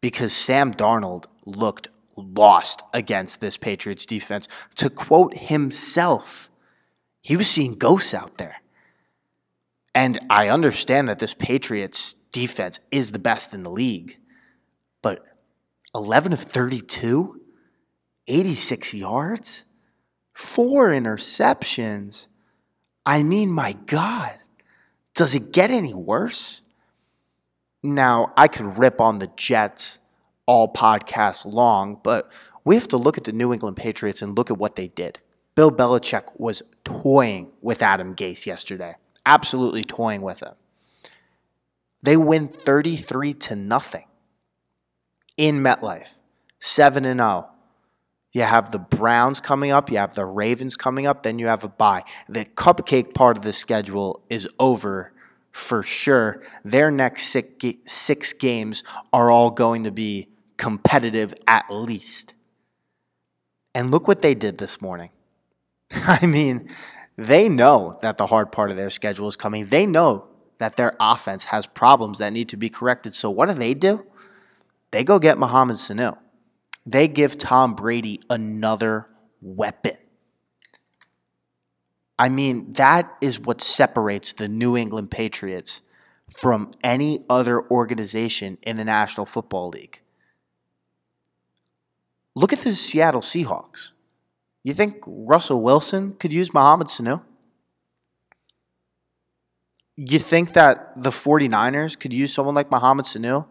because 0.00 0.32
Sam 0.32 0.72
Darnold 0.72 1.24
looked 1.44 1.88
lost 2.16 2.82
against 2.92 3.40
this 3.40 3.56
Patriots 3.56 4.06
defense. 4.06 4.48
To 4.76 4.90
quote 4.90 5.36
himself, 5.36 6.50
he 7.22 7.36
was 7.36 7.48
seeing 7.48 7.74
ghosts 7.74 8.14
out 8.14 8.38
there. 8.38 8.56
And 9.94 10.18
I 10.28 10.48
understand 10.48 11.08
that 11.08 11.18
this 11.18 11.34
Patriots 11.34 12.14
defense 12.32 12.80
is 12.90 13.12
the 13.12 13.18
best 13.18 13.54
in 13.54 13.62
the 13.62 13.70
league, 13.70 14.18
but 15.02 15.24
11 15.94 16.34
of 16.34 16.40
32, 16.40 17.40
86 18.28 18.94
yards, 18.94 19.64
four 20.32 20.88
interceptions. 20.88 22.26
I 23.04 23.22
mean, 23.22 23.50
my 23.50 23.72
God, 23.86 24.36
does 25.14 25.34
it 25.34 25.52
get 25.52 25.70
any 25.70 25.94
worse? 25.94 26.62
Now, 27.82 28.32
I 28.36 28.48
could 28.48 28.78
rip 28.78 29.00
on 29.00 29.18
the 29.18 29.30
Jets 29.36 30.00
all 30.46 30.72
podcast 30.72 31.44
long, 31.46 32.00
but 32.02 32.30
we 32.64 32.74
have 32.74 32.88
to 32.88 32.96
look 32.96 33.16
at 33.16 33.24
the 33.24 33.32
New 33.32 33.52
England 33.52 33.76
Patriots 33.76 34.22
and 34.22 34.36
look 34.36 34.50
at 34.50 34.58
what 34.58 34.76
they 34.76 34.88
did. 34.88 35.20
Bill 35.54 35.70
Belichick 35.70 36.38
was 36.38 36.62
toying 36.84 37.50
with 37.62 37.82
Adam 37.82 38.14
Gase 38.14 38.44
yesterday, 38.44 38.96
absolutely 39.24 39.84
toying 39.84 40.20
with 40.20 40.40
him. 40.40 40.54
They 42.02 42.16
win 42.16 42.48
33 42.48 43.34
to 43.34 43.56
nothing 43.56 44.04
in 45.36 45.60
MetLife, 45.60 46.14
7 46.60 47.04
and 47.04 47.20
0. 47.20 47.48
You 48.36 48.42
have 48.42 48.70
the 48.70 48.78
Browns 48.78 49.40
coming 49.40 49.70
up, 49.70 49.90
you 49.90 49.96
have 49.96 50.12
the 50.12 50.26
Ravens 50.26 50.76
coming 50.76 51.06
up, 51.06 51.22
then 51.22 51.38
you 51.38 51.46
have 51.46 51.64
a 51.64 51.68
bye. 51.68 52.04
The 52.28 52.44
cupcake 52.44 53.14
part 53.14 53.38
of 53.38 53.44
the 53.44 53.52
schedule 53.54 54.22
is 54.28 54.46
over 54.58 55.14
for 55.52 55.82
sure. 55.82 56.42
Their 56.62 56.90
next 56.90 57.28
six, 57.28 58.34
games 58.34 58.84
are 59.10 59.30
all 59.30 59.50
going 59.50 59.84
to 59.84 59.90
be 59.90 60.28
competitive 60.58 61.32
at 61.48 61.70
least. 61.70 62.34
And 63.74 63.90
look 63.90 64.06
what 64.06 64.20
they 64.20 64.34
did 64.34 64.58
this 64.58 64.82
morning. 64.82 65.08
I 65.94 66.26
mean, 66.26 66.68
they 67.16 67.48
know 67.48 67.98
that 68.02 68.18
the 68.18 68.26
hard 68.26 68.52
part 68.52 68.70
of 68.70 68.76
their 68.76 68.90
schedule 68.90 69.28
is 69.28 69.36
coming. 69.36 69.68
They 69.68 69.86
know 69.86 70.26
that 70.58 70.76
their 70.76 70.94
offense 71.00 71.44
has 71.44 71.64
problems 71.64 72.18
that 72.18 72.34
need 72.34 72.50
to 72.50 72.58
be 72.58 72.68
corrected. 72.68 73.14
So 73.14 73.30
what 73.30 73.48
do 73.48 73.54
they 73.54 73.72
do? 73.72 74.04
They 74.90 75.04
go 75.04 75.18
get 75.18 75.38
Mohamed 75.38 75.76
Sanu. 75.76 76.18
They 76.86 77.08
give 77.08 77.36
Tom 77.36 77.74
Brady 77.74 78.20
another 78.30 79.08
weapon. 79.42 79.96
I 82.18 82.28
mean, 82.28 82.72
that 82.74 83.14
is 83.20 83.40
what 83.40 83.60
separates 83.60 84.32
the 84.32 84.48
New 84.48 84.76
England 84.76 85.10
Patriots 85.10 85.82
from 86.30 86.70
any 86.82 87.24
other 87.28 87.68
organization 87.70 88.58
in 88.62 88.76
the 88.76 88.84
National 88.84 89.26
Football 89.26 89.68
League. 89.70 90.00
Look 92.34 92.52
at 92.52 92.60
the 92.60 92.74
Seattle 92.74 93.20
Seahawks. 93.20 93.92
You 94.62 94.74
think 94.74 95.02
Russell 95.06 95.60
Wilson 95.62 96.14
could 96.18 96.32
use 96.32 96.52
Mohamed 96.52 96.88
Sanu? 96.88 97.22
You 99.96 100.18
think 100.18 100.52
that 100.52 100.92
the 101.02 101.10
49ers 101.10 101.98
could 101.98 102.12
use 102.12 102.32
someone 102.32 102.54
like 102.54 102.70
Mohamed 102.70 103.06
Sanu? 103.06 103.46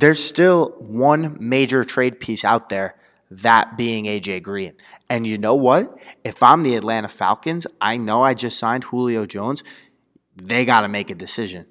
There's 0.00 0.22
still 0.22 0.76
one 0.78 1.36
major 1.40 1.82
trade 1.82 2.20
piece 2.20 2.44
out 2.44 2.68
there, 2.68 2.94
that 3.32 3.76
being 3.76 4.04
AJ 4.04 4.44
Green. 4.44 4.74
And 5.10 5.26
you 5.26 5.38
know 5.38 5.56
what? 5.56 5.98
If 6.22 6.40
I'm 6.40 6.62
the 6.62 6.76
Atlanta 6.76 7.08
Falcons, 7.08 7.66
I 7.80 7.96
know 7.96 8.22
I 8.22 8.34
just 8.34 8.60
signed 8.60 8.84
Julio 8.84 9.26
Jones. 9.26 9.64
They 10.36 10.64
got 10.64 10.82
to 10.82 10.88
make 10.88 11.10
a 11.10 11.16
decision. 11.16 11.66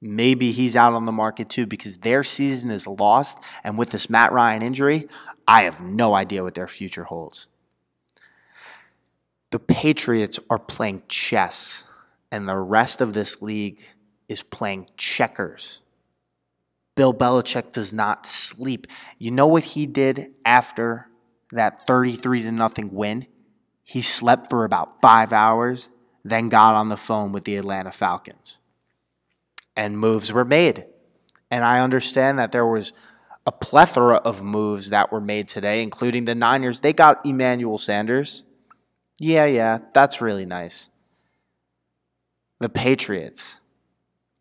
Maybe 0.00 0.50
he's 0.50 0.74
out 0.74 0.92
on 0.92 1.04
the 1.04 1.12
market 1.12 1.48
too 1.48 1.66
because 1.66 1.98
their 1.98 2.24
season 2.24 2.72
is 2.72 2.88
lost. 2.88 3.38
And 3.62 3.78
with 3.78 3.90
this 3.90 4.10
Matt 4.10 4.32
Ryan 4.32 4.62
injury, 4.62 5.08
I 5.46 5.62
have 5.62 5.80
no 5.80 6.14
idea 6.16 6.42
what 6.42 6.54
their 6.54 6.66
future 6.66 7.04
holds. 7.04 7.46
The 9.50 9.60
Patriots 9.60 10.40
are 10.50 10.58
playing 10.58 11.04
chess, 11.06 11.84
and 12.32 12.48
the 12.48 12.58
rest 12.58 13.00
of 13.00 13.12
this 13.12 13.40
league 13.40 13.80
is 14.28 14.42
playing 14.42 14.88
checkers. 14.96 15.82
Bill 16.96 17.14
Belichick 17.14 17.72
does 17.72 17.94
not 17.94 18.26
sleep. 18.26 18.86
You 19.18 19.30
know 19.30 19.46
what 19.46 19.64
he 19.64 19.86
did 19.86 20.34
after 20.44 21.08
that 21.52 21.86
33 21.86 22.42
to 22.42 22.52
nothing 22.52 22.92
win? 22.92 23.26
He 23.82 24.00
slept 24.00 24.50
for 24.50 24.64
about 24.64 25.00
5 25.00 25.32
hours, 25.32 25.88
then 26.24 26.48
got 26.48 26.74
on 26.74 26.88
the 26.88 26.96
phone 26.96 27.32
with 27.32 27.44
the 27.44 27.56
Atlanta 27.56 27.92
Falcons. 27.92 28.60
And 29.76 29.98
moves 29.98 30.32
were 30.32 30.44
made. 30.44 30.86
And 31.50 31.64
I 31.64 31.80
understand 31.80 32.38
that 32.38 32.52
there 32.52 32.66
was 32.66 32.92
a 33.46 33.52
plethora 33.52 34.16
of 34.16 34.42
moves 34.42 34.90
that 34.90 35.10
were 35.10 35.20
made 35.20 35.48
today, 35.48 35.82
including 35.82 36.24
the 36.24 36.34
Niners. 36.34 36.82
They 36.82 36.92
got 36.92 37.24
Emmanuel 37.24 37.78
Sanders. 37.78 38.44
Yeah, 39.18 39.46
yeah, 39.46 39.78
that's 39.94 40.20
really 40.20 40.46
nice. 40.46 40.90
The 42.60 42.68
Patriots 42.68 43.62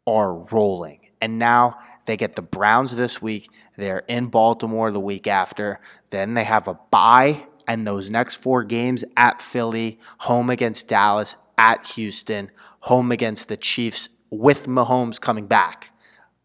are 0.05 0.33
rolling. 0.33 0.99
And 1.21 1.39
now 1.39 1.79
they 2.09 2.17
get 2.17 2.35
the 2.35 2.41
Browns 2.41 2.95
this 2.95 3.21
week. 3.21 3.51
They're 3.77 4.03
in 4.07 4.29
Baltimore 4.29 4.89
the 4.89 4.99
week 4.99 5.27
after. 5.27 5.79
Then 6.09 6.33
they 6.33 6.43
have 6.43 6.67
a 6.67 6.73
bye 6.89 7.45
and 7.67 7.85
those 7.85 8.09
next 8.09 8.37
four 8.37 8.63
games 8.63 9.05
at 9.15 9.39
Philly, 9.39 9.99
home 10.21 10.49
against 10.49 10.87
Dallas, 10.87 11.35
at 11.55 11.85
Houston, 11.89 12.49
home 12.79 13.11
against 13.11 13.47
the 13.47 13.57
Chiefs 13.57 14.09
with 14.31 14.65
Mahomes 14.65 15.21
coming 15.21 15.45
back 15.45 15.91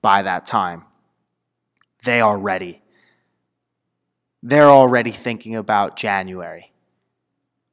by 0.03 0.21
that 0.21 0.45
time. 0.45 0.85
They 2.05 2.21
are 2.21 2.37
ready. 2.37 2.83
They're 4.43 4.69
already 4.69 5.13
thinking 5.13 5.57
about 5.57 5.97
January. 5.97 6.75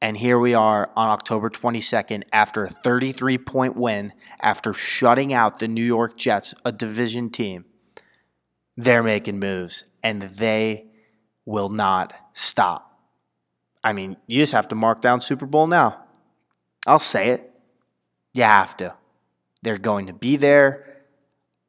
And 0.01 0.15
here 0.15 0.39
we 0.39 0.53
are 0.53 0.91
on 0.95 1.09
October 1.09 1.49
22nd 1.49 2.23
after 2.31 2.63
a 2.63 2.69
33 2.69 3.37
point 3.37 3.75
win, 3.75 4.13
after 4.41 4.71
shutting 4.71 5.33
out 5.33 5.59
the 5.59 5.67
New 5.67 5.83
York 5.83 6.15
Jets, 6.15 6.53
a 6.63 6.71
division 6.71 7.29
team. 7.29 7.65
They're 8.77 9.03
making 9.03 9.39
moves 9.39 9.85
and 10.03 10.21
they 10.21 10.87
will 11.45 11.69
not 11.69 12.13
stop. 12.33 12.99
I 13.83 13.93
mean, 13.93 14.17
you 14.27 14.41
just 14.41 14.53
have 14.53 14.67
to 14.69 14.75
mark 14.75 15.01
down 15.01 15.21
Super 15.21 15.45
Bowl 15.45 15.67
now. 15.67 16.03
I'll 16.85 16.99
say 16.99 17.29
it. 17.29 17.51
You 18.33 18.43
have 18.43 18.77
to. 18.77 18.93
They're 19.61 19.77
going 19.77 20.07
to 20.07 20.13
be 20.13 20.37
there. 20.37 21.03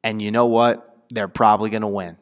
And 0.03 0.21
you 0.21 0.31
know 0.31 0.45
what? 0.45 1.05
They're 1.09 1.27
probably 1.27 1.69
going 1.69 1.81
to 1.81 1.87
win. 1.87 2.17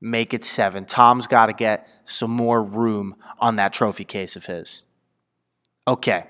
Make 0.00 0.32
it 0.32 0.44
seven. 0.44 0.84
Tom's 0.84 1.26
got 1.26 1.46
to 1.46 1.52
get 1.52 1.88
some 2.04 2.30
more 2.30 2.62
room 2.62 3.14
on 3.38 3.56
that 3.56 3.72
trophy 3.72 4.04
case 4.04 4.36
of 4.36 4.46
his. 4.46 4.84
Okay, 5.86 6.24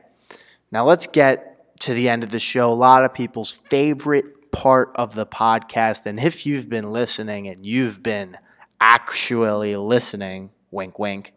now 0.70 0.84
let's 0.84 1.06
get 1.06 1.78
to 1.80 1.92
the 1.92 2.08
end 2.08 2.22
of 2.24 2.30
the 2.30 2.38
show. 2.38 2.70
A 2.70 2.74
lot 2.74 3.04
of 3.04 3.12
people's 3.12 3.50
favorite 3.50 4.24
part 4.58 4.90
of 4.96 5.14
the 5.14 5.24
podcast. 5.24 6.04
And 6.04 6.18
if 6.18 6.44
you've 6.44 6.68
been 6.68 6.90
listening 6.90 7.46
and 7.46 7.64
you've 7.64 8.02
been 8.02 8.36
actually 8.80 9.76
listening, 9.76 10.50
wink, 10.72 10.98
wink, 10.98 11.32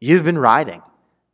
you've 0.00 0.22
been 0.22 0.38
riding. 0.38 0.82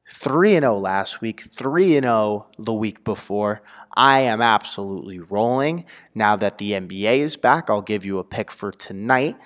3 0.08 0.52
0 0.52 0.78
last 0.78 1.20
week, 1.20 1.42
3 1.42 2.00
0 2.00 2.46
the 2.58 2.72
week 2.72 3.04
before. 3.04 3.60
I 3.94 4.20
am 4.20 4.40
absolutely 4.40 5.20
rolling. 5.20 5.84
Now 6.14 6.34
that 6.36 6.56
the 6.56 6.72
NBA 6.72 7.18
is 7.18 7.36
back, 7.36 7.68
I'll 7.68 7.82
give 7.82 8.06
you 8.06 8.18
a 8.18 8.24
pick 8.24 8.50
for 8.50 8.72
tonight 8.72 9.36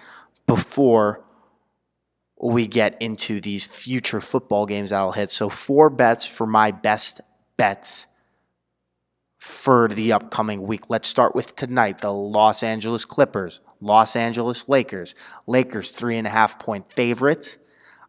before 0.47 1.25
we 2.41 2.69
get 2.69 2.97
into 3.03 3.41
these 3.41 3.65
future 3.65 4.21
football 4.21 4.67
games 4.67 4.91
that 4.91 5.01
I'll 5.01 5.13
hit. 5.13 5.33
So, 5.33 5.49
four 5.49 5.91
bets 5.91 6.27
for 6.27 6.47
my 6.47 6.71
best 6.71 7.21
bets 7.57 8.07
for 9.47 9.89
the 9.89 10.13
upcoming 10.13 10.63
week. 10.63 10.91
Let's 10.91 11.09
start 11.09 11.35
with 11.35 11.55
tonight 11.55 11.99
the 11.99 12.13
Los 12.13 12.63
Angeles 12.63 13.05
Clippers, 13.05 13.61
Los 13.81 14.17
Angeles 14.17 14.69
Lakers. 14.69 15.15
Lakers, 15.47 15.93
three 15.93 16.17
and 16.19 16.27
a 16.27 16.31
half 16.31 16.59
point 16.59 16.93
favorites. 16.93 17.59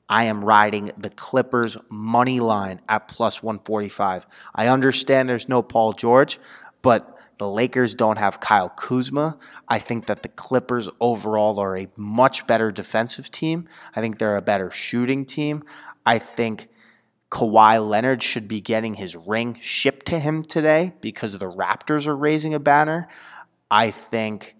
I 0.09 0.23
am 0.23 0.43
riding 0.43 0.91
the 0.97 1.11
Clippers 1.11 1.77
money 1.89 2.39
line 2.39 2.81
at 2.89 3.07
plus 3.07 3.43
145. 3.43 4.25
I 4.55 4.67
understand 4.67 5.29
there's 5.29 5.47
no 5.47 5.61
Paul 5.61 5.93
George, 5.93 6.39
but 6.81 7.15
the 7.37 7.47
Lakers 7.47 7.93
don't 7.93 8.17
have 8.17 8.39
Kyle 8.39 8.69
Kuzma. 8.69 9.37
I 9.67 9.77
think 9.77 10.07
that 10.07 10.23
the 10.23 10.29
Clippers 10.29 10.89
overall 10.99 11.59
are 11.59 11.77
a 11.77 11.87
much 11.95 12.47
better 12.47 12.71
defensive 12.71 13.29
team. 13.29 13.67
I 13.95 14.01
think 14.01 14.17
they're 14.17 14.37
a 14.37 14.41
better 14.41 14.71
shooting 14.71 15.23
team. 15.23 15.63
I 16.03 16.17
think 16.17 16.69
Kawhi 17.29 17.87
Leonard 17.87 18.23
should 18.23 18.47
be 18.47 18.61
getting 18.61 18.95
his 18.95 19.15
ring 19.15 19.57
shipped 19.61 20.05
to 20.07 20.19
him 20.19 20.43
today 20.43 20.93
because 21.01 21.37
the 21.37 21.49
Raptors 21.49 22.07
are 22.07 22.15
raising 22.15 22.53
a 22.53 22.59
banner. 22.59 23.07
I 23.69 23.91
think 23.91 24.55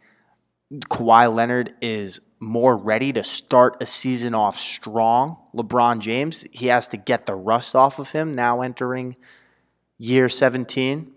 Kawhi 0.74 1.34
Leonard 1.34 1.76
is 1.82 2.20
more 2.40 2.76
ready 2.76 3.14
to 3.14 3.24
start 3.24 3.82
a 3.82 3.86
season 3.86 4.36
off 4.36 4.58
strong. 4.58 5.38
LeBron 5.56 6.00
James, 6.00 6.46
he 6.52 6.68
has 6.68 6.88
to 6.90 6.98
get 6.98 7.26
the 7.26 7.36
rust 7.36 7.76
off 7.76 8.00
of 8.00 8.12
him 8.12 8.32
now 8.32 8.62
entering 8.62 9.16
year 9.98 10.28
17. 10.28 11.12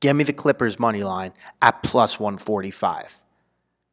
Give 0.00 0.16
me 0.16 0.24
the 0.24 0.32
Clippers 0.32 0.78
money 0.78 1.02
line 1.02 1.32
at 1.62 1.82
plus 1.82 2.18
145. 2.18 3.24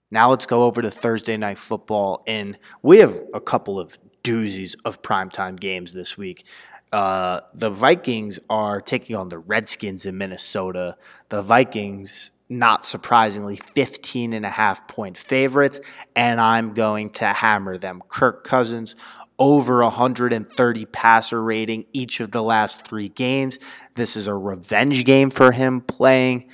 Now 0.09 0.29
let's 0.29 0.45
go 0.45 0.63
over 0.63 0.81
to 0.81 0.91
Thursday 0.91 1.37
night 1.37 1.57
football. 1.57 2.23
And 2.27 2.57
we 2.81 2.99
have 2.99 3.21
a 3.33 3.39
couple 3.41 3.79
of 3.79 3.97
doozies 4.23 4.75
of 4.85 5.01
primetime 5.01 5.59
games 5.59 5.93
this 5.93 6.17
week. 6.17 6.45
Uh, 6.91 7.39
the 7.53 7.69
Vikings 7.69 8.39
are 8.49 8.81
taking 8.81 9.15
on 9.15 9.29
the 9.29 9.37
Redskins 9.37 10.05
in 10.05 10.17
Minnesota. 10.17 10.97
The 11.29 11.41
Vikings, 11.41 12.31
not 12.49 12.85
surprisingly, 12.85 13.55
15 13.55 14.33
and 14.33 14.45
a 14.45 14.49
half 14.49 14.87
point 14.87 15.17
favorites, 15.17 15.79
and 16.15 16.41
I'm 16.41 16.73
going 16.73 17.11
to 17.11 17.27
hammer 17.27 17.77
them. 17.77 18.01
Kirk 18.09 18.43
Cousins 18.43 18.95
over 19.39 19.81
130 19.81 20.85
passer 20.85 21.41
rating 21.41 21.85
each 21.93 22.19
of 22.19 22.29
the 22.31 22.43
last 22.43 22.85
three 22.85 23.09
games. 23.09 23.57
This 23.95 24.15
is 24.15 24.27
a 24.27 24.35
revenge 24.35 25.03
game 25.03 25.31
for 25.31 25.51
him 25.51 25.81
playing 25.81 26.47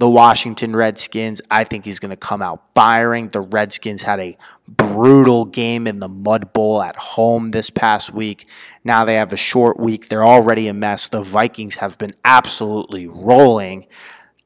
the 0.00 0.08
Washington 0.08 0.74
Redskins. 0.74 1.42
I 1.50 1.62
think 1.64 1.84
he's 1.84 1.98
going 1.98 2.10
to 2.10 2.16
come 2.16 2.40
out 2.40 2.66
firing. 2.70 3.28
The 3.28 3.42
Redskins 3.42 4.00
had 4.00 4.18
a 4.18 4.38
brutal 4.66 5.44
game 5.44 5.86
in 5.86 5.98
the 5.98 6.08
Mud 6.08 6.54
Bowl 6.54 6.80
at 6.80 6.96
home 6.96 7.50
this 7.50 7.68
past 7.68 8.10
week. 8.14 8.48
Now 8.82 9.04
they 9.04 9.16
have 9.16 9.30
a 9.34 9.36
short 9.36 9.78
week. 9.78 10.08
They're 10.08 10.24
already 10.24 10.68
a 10.68 10.74
mess. 10.74 11.10
The 11.10 11.20
Vikings 11.20 11.76
have 11.76 11.98
been 11.98 12.14
absolutely 12.24 13.08
rolling. 13.08 13.86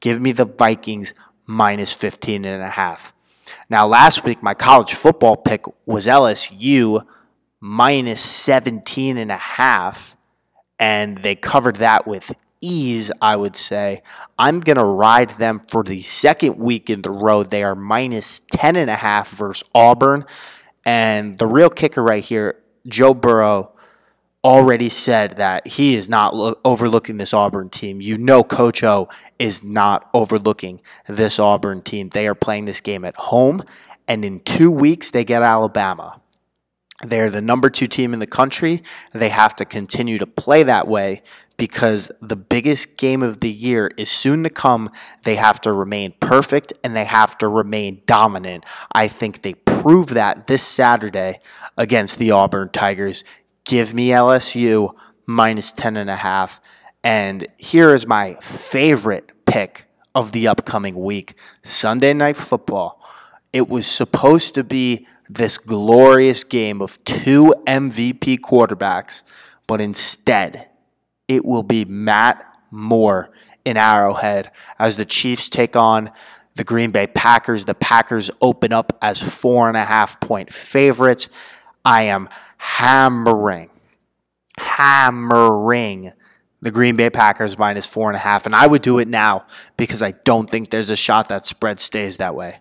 Give 0.01 0.19
me 0.19 0.33
the 0.33 0.43
Vikings 0.43 1.13
minus 1.45 1.93
15 1.93 2.43
and 2.43 2.61
a 2.61 2.71
half. 2.71 3.13
Now 3.69 3.87
last 3.87 4.25
week 4.25 4.43
my 4.43 4.55
college 4.55 4.93
football 4.93 5.37
pick 5.37 5.63
was 5.85 6.05
LSU 6.05 7.01
minus 7.61 8.21
17 8.21 9.17
and 9.17 9.31
a 9.31 9.37
half 9.37 10.17
and 10.77 11.19
they 11.19 11.35
covered 11.35 11.77
that 11.77 12.05
with 12.05 12.35
ease, 12.65 13.11
I 13.21 13.35
would 13.35 13.55
say. 13.55 14.01
I'm 14.39 14.59
going 14.59 14.77
to 14.77 14.83
ride 14.83 15.31
them 15.31 15.59
for 15.59 15.83
the 15.83 16.01
second 16.01 16.57
week 16.57 16.89
in 16.89 17.01
the 17.01 17.11
row. 17.11 17.43
They 17.43 17.63
are 17.63 17.75
minus 17.75 18.41
10 18.51 18.75
and 18.75 18.89
a 18.89 18.95
half 18.95 19.29
versus 19.29 19.67
Auburn. 19.73 20.25
And 20.85 21.37
the 21.37 21.47
real 21.47 21.69
kicker 21.69 22.03
right 22.03 22.23
here, 22.23 22.61
Joe 22.87 23.13
Burrow 23.13 23.71
already 24.43 24.89
said 24.89 25.37
that 25.37 25.65
he 25.65 25.95
is 25.95 26.07
not 26.07 26.35
lo- 26.35 26.53
overlooking 26.63 27.17
this 27.17 27.33
Auburn 27.33 27.69
team. 27.69 27.99
You 27.99 28.17
know, 28.17 28.43
Coach 28.43 28.83
O 28.83 29.09
is 29.39 29.63
not 29.63 30.07
overlooking 30.13 30.81
this 31.07 31.39
Auburn 31.39 31.81
team. 31.81 32.09
They 32.09 32.27
are 32.27 32.35
playing 32.35 32.65
this 32.65 32.79
game 32.79 33.03
at 33.05 33.15
home, 33.15 33.63
and 34.07 34.23
in 34.23 34.41
two 34.41 34.69
weeks, 34.69 35.09
they 35.09 35.23
get 35.23 35.41
Alabama. 35.41 36.21
They're 37.03 37.31
the 37.31 37.41
number 37.41 37.69
two 37.69 37.87
team 37.87 38.13
in 38.13 38.19
the 38.19 38.27
country. 38.27 38.83
They 39.13 39.29
have 39.29 39.55
to 39.57 39.65
continue 39.65 40.19
to 40.19 40.27
play 40.27 40.61
that 40.63 40.87
way 40.87 41.23
because 41.57 42.11
the 42.21 42.35
biggest 42.35 42.97
game 42.97 43.23
of 43.23 43.39
the 43.39 43.49
year 43.49 43.91
is 43.97 44.09
soon 44.09 44.43
to 44.43 44.49
come. 44.49 44.89
They 45.23 45.35
have 45.35 45.61
to 45.61 45.73
remain 45.73 46.13
perfect 46.19 46.73
and 46.83 46.95
they 46.95 47.05
have 47.05 47.37
to 47.39 47.47
remain 47.47 48.01
dominant. 48.05 48.65
I 48.91 49.07
think 49.07 49.41
they 49.41 49.53
prove 49.53 50.07
that 50.07 50.47
this 50.47 50.63
Saturday 50.63 51.39
against 51.77 52.19
the 52.19 52.31
Auburn 52.31 52.69
Tigers. 52.69 53.23
Give 53.63 53.93
me 53.93 54.09
LSU 54.09 54.93
minus 55.25 55.71
10 55.71 55.97
and 55.97 56.09
a 56.09 56.17
half. 56.17 56.59
And 57.03 57.47
here 57.57 57.93
is 57.93 58.07
my 58.07 58.33
favorite 58.41 59.31
pick 59.45 59.85
of 60.13 60.31
the 60.31 60.47
upcoming 60.47 60.95
week 60.95 61.35
Sunday 61.63 62.13
Night 62.13 62.37
Football. 62.37 63.01
It 63.53 63.69
was 63.69 63.87
supposed 63.87 64.53
to 64.55 64.63
be 64.63 65.07
this 65.29 65.57
glorious 65.57 66.43
game 66.43 66.81
of 66.81 67.03
two 67.03 67.55
MVP 67.65 68.39
quarterbacks, 68.39 69.23
but 69.67 69.81
instead, 69.81 70.67
it 71.27 71.45
will 71.45 71.63
be 71.63 71.85
Matt 71.85 72.45
Moore 72.71 73.31
in 73.63 73.77
Arrowhead 73.77 74.51
as 74.77 74.97
the 74.97 75.05
Chiefs 75.05 75.49
take 75.49 75.75
on 75.75 76.11
the 76.55 76.63
Green 76.63 76.91
Bay 76.91 77.07
Packers. 77.07 77.65
The 77.65 77.75
Packers 77.75 78.31
open 78.41 78.71
up 78.71 78.97
as 79.01 79.21
four 79.21 79.67
and 79.67 79.77
a 79.77 79.85
half 79.85 80.19
point 80.19 80.53
favorites. 80.53 81.29
I 81.83 82.03
am 82.03 82.29
hammering, 82.57 83.69
hammering 84.57 86.13
the 86.61 86.71
Green 86.71 86.95
Bay 86.95 87.09
Packers 87.09 87.57
minus 87.57 87.85
four 87.85 88.09
and 88.09 88.15
a 88.15 88.19
half. 88.19 88.45
And 88.45 88.55
I 88.55 88.65
would 88.65 88.81
do 88.81 88.99
it 88.99 89.07
now 89.07 89.45
because 89.77 90.01
I 90.01 90.11
don't 90.11 90.49
think 90.49 90.69
there's 90.69 90.89
a 90.89 90.95
shot 90.95 91.27
that 91.29 91.45
spread 91.45 91.79
stays 91.79 92.17
that 92.17 92.35
way. 92.35 92.59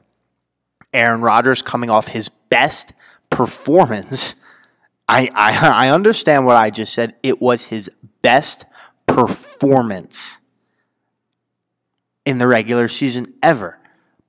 Aaron 0.92 1.22
Rodgers 1.22 1.62
coming 1.62 1.90
off 1.90 2.08
his 2.08 2.28
best 2.28 2.92
performance. 3.30 4.36
I, 5.08 5.28
I, 5.34 5.86
I 5.86 5.90
understand 5.90 6.46
what 6.46 6.56
I 6.56 6.70
just 6.70 6.92
said. 6.92 7.14
It 7.22 7.40
was 7.40 7.64
his 7.64 7.90
best 8.24 8.64
performance 9.06 10.40
in 12.24 12.38
the 12.38 12.46
regular 12.46 12.88
season 12.88 13.34
ever. 13.42 13.78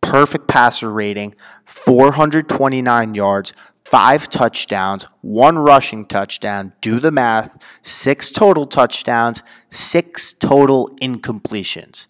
Perfect 0.01 0.49
passer 0.49 0.91
rating, 0.91 1.33
429 1.63 3.15
yards, 3.15 3.53
five 3.85 4.29
touchdowns, 4.29 5.07
one 5.21 5.57
rushing 5.57 6.05
touchdown. 6.05 6.73
Do 6.81 6.99
the 6.99 7.09
math. 7.09 7.57
Six 7.81 8.29
total 8.29 8.67
touchdowns, 8.67 9.41
six 9.71 10.33
total 10.33 10.89
incompletions. 11.01 12.07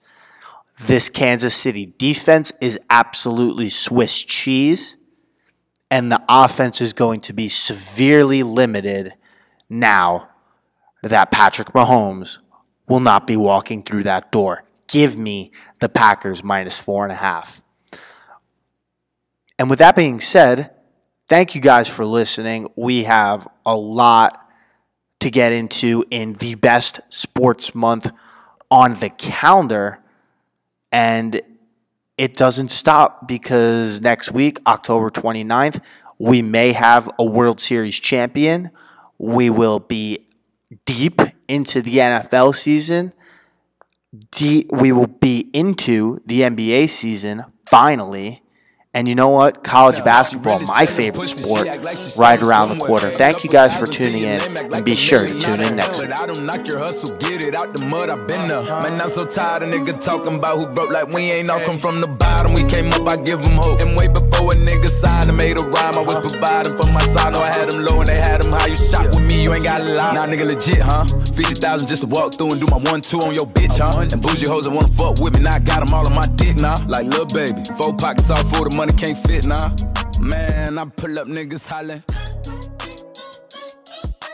This 0.87 1.07
Kansas 1.09 1.55
City 1.55 1.93
defense 1.99 2.51
is 2.59 2.79
absolutely 2.89 3.69
Swiss 3.69 4.23
cheese, 4.23 4.97
and 5.91 6.11
the 6.11 6.21
offense 6.27 6.81
is 6.81 6.93
going 6.93 7.21
to 7.21 7.33
be 7.33 7.47
severely 7.47 8.41
limited 8.41 9.13
now 9.69 10.29
that 11.09 11.31
Patrick 11.31 11.69
Mahomes 11.69 12.39
will 12.87 12.99
not 12.99 13.27
be 13.27 13.37
walking 13.37 13.83
through 13.83 14.03
that 14.03 14.31
door. 14.31 14.63
Give 14.87 15.17
me 15.17 15.51
the 15.79 15.89
Packers 15.89 16.43
minus 16.43 16.77
four 16.77 17.03
and 17.03 17.11
a 17.11 17.15
half. 17.15 17.61
And 19.57 19.69
with 19.69 19.79
that 19.79 19.95
being 19.95 20.19
said, 20.19 20.71
thank 21.27 21.55
you 21.55 21.61
guys 21.61 21.87
for 21.87 22.05
listening. 22.05 22.67
We 22.75 23.03
have 23.03 23.47
a 23.65 23.75
lot 23.75 24.41
to 25.21 25.29
get 25.31 25.53
into 25.53 26.03
in 26.11 26.33
the 26.33 26.55
best 26.55 26.99
sports 27.09 27.73
month 27.73 28.11
on 28.69 28.99
the 28.99 29.09
calendar. 29.09 29.99
And 30.91 31.41
it 32.17 32.35
doesn't 32.35 32.69
stop 32.69 33.27
because 33.27 34.01
next 34.01 34.31
week, 34.31 34.59
October 34.67 35.09
29th, 35.09 35.81
we 36.17 36.41
may 36.41 36.73
have 36.73 37.09
a 37.19 37.25
World 37.25 37.59
Series 37.59 37.99
champion. 37.99 38.71
We 39.17 39.49
will 39.49 39.79
be 39.79 40.24
deep 40.85 41.21
into 41.47 41.81
the 41.81 41.97
NFL 41.97 42.55
season. 42.55 43.13
Deep, 44.31 44.71
we 44.71 44.91
will 44.91 45.07
be 45.07 45.49
into 45.53 46.21
the 46.25 46.41
NBA 46.41 46.89
season 46.89 47.43
finally. 47.65 48.41
And 48.93 49.09
you 49.09 49.15
know 49.15 49.27
what? 49.27 49.61
College 49.61 50.01
basketball, 50.05 50.61
my 50.61 50.85
favorite 50.85 51.27
sport, 51.27 51.67
right 52.17 52.41
around 52.41 52.69
the 52.69 52.85
corner. 52.85 53.11
Thank 53.11 53.43
you 53.43 53.49
guys 53.49 53.77
for 53.77 53.85
tuning 53.85 54.23
in, 54.23 54.39
and 54.73 54.85
be 54.85 54.93
sure 54.93 55.27
to 55.27 55.37
tune 55.37 55.59
in 55.59 55.75
next 55.75 56.01
week. 56.01 56.17
I 56.17 56.25
don't 56.25 56.45
knock 56.45 56.65
your 56.65 56.79
hustle, 56.79 57.13
get 57.17 57.43
it 57.43 57.55
out 57.55 57.73
the 57.73 57.83
mud. 57.83 58.09
I've 58.09 58.25
been 58.25 58.47
there. 58.47 58.63
Man, 58.63 59.01
I'm 59.01 59.09
so 59.09 59.25
tired 59.25 59.63
of 59.63 59.69
nigga 59.69 59.99
talking 59.99 60.37
about 60.37 60.59
who 60.59 60.67
broke 60.67 60.91
like 60.91 61.09
we 61.09 61.23
ain't 61.23 61.49
all 61.49 61.59
come 61.59 61.77
from 61.77 61.99
the 61.99 62.07
bottom. 62.07 62.53
We 62.53 62.63
came 62.63 62.87
up, 62.93 63.05
I 63.05 63.17
give 63.17 63.43
them 63.43 63.57
hope. 63.57 63.81
Before 64.45 64.61
a 64.61 64.63
nigga 64.63 64.87
signed 64.87 65.27
and 65.27 65.37
made 65.37 65.57
a 65.57 65.63
rhyme, 65.63 65.95
I 65.97 66.01
was 66.01 66.19
providing 66.19 66.77
for 66.77 66.85
my 66.91 67.01
side. 67.01 67.33
No, 67.33 67.39
I 67.39 67.49
had 67.49 67.71
them 67.71 67.83
low 67.83 68.01
and 68.01 68.07
they 68.07 68.17
had 68.17 68.43
them 68.43 68.51
high. 68.51 68.67
You 68.67 68.77
shot 68.77 69.07
with 69.07 69.21
me, 69.21 69.41
you 69.41 69.51
ain't 69.51 69.63
got 69.63 69.81
a 69.81 69.85
lie. 69.85 70.13
Nah, 70.13 70.27
nigga, 70.27 70.45
legit, 70.45 70.81
huh? 70.81 71.05
50,000 71.33 71.87
just 71.87 72.03
to 72.03 72.07
walk 72.07 72.35
through 72.35 72.51
and 72.51 72.61
do 72.61 72.67
my 72.69 72.77
one, 72.91 73.01
two 73.01 73.17
on 73.21 73.33
your 73.33 73.47
bitch, 73.47 73.79
huh? 73.79 73.99
And 73.99 74.21
bougie 74.21 74.47
hoes 74.47 74.65
that 74.65 74.71
wanna 74.71 74.89
fuck 74.89 75.19
with 75.19 75.33
me, 75.33 75.39
now 75.39 75.55
I 75.55 75.59
got 75.59 75.83
them 75.83 75.95
all 75.95 76.05
on 76.05 76.13
my 76.13 76.27
dick. 76.35 76.57
Nah. 76.57 76.77
Like, 76.87 77.07
little 77.07 77.25
baby, 77.25 77.63
four 77.75 77.95
pockets 77.95 78.29
all 78.29 78.43
full, 78.53 78.69
the 78.69 78.75
money 78.75 78.93
can't 78.93 79.17
fit, 79.17 79.47
nah. 79.47 79.71
Man, 80.19 80.77
I 80.77 80.85
pull 80.85 81.17
up 81.17 81.27
niggas 81.27 81.67
hollering. 81.67 82.03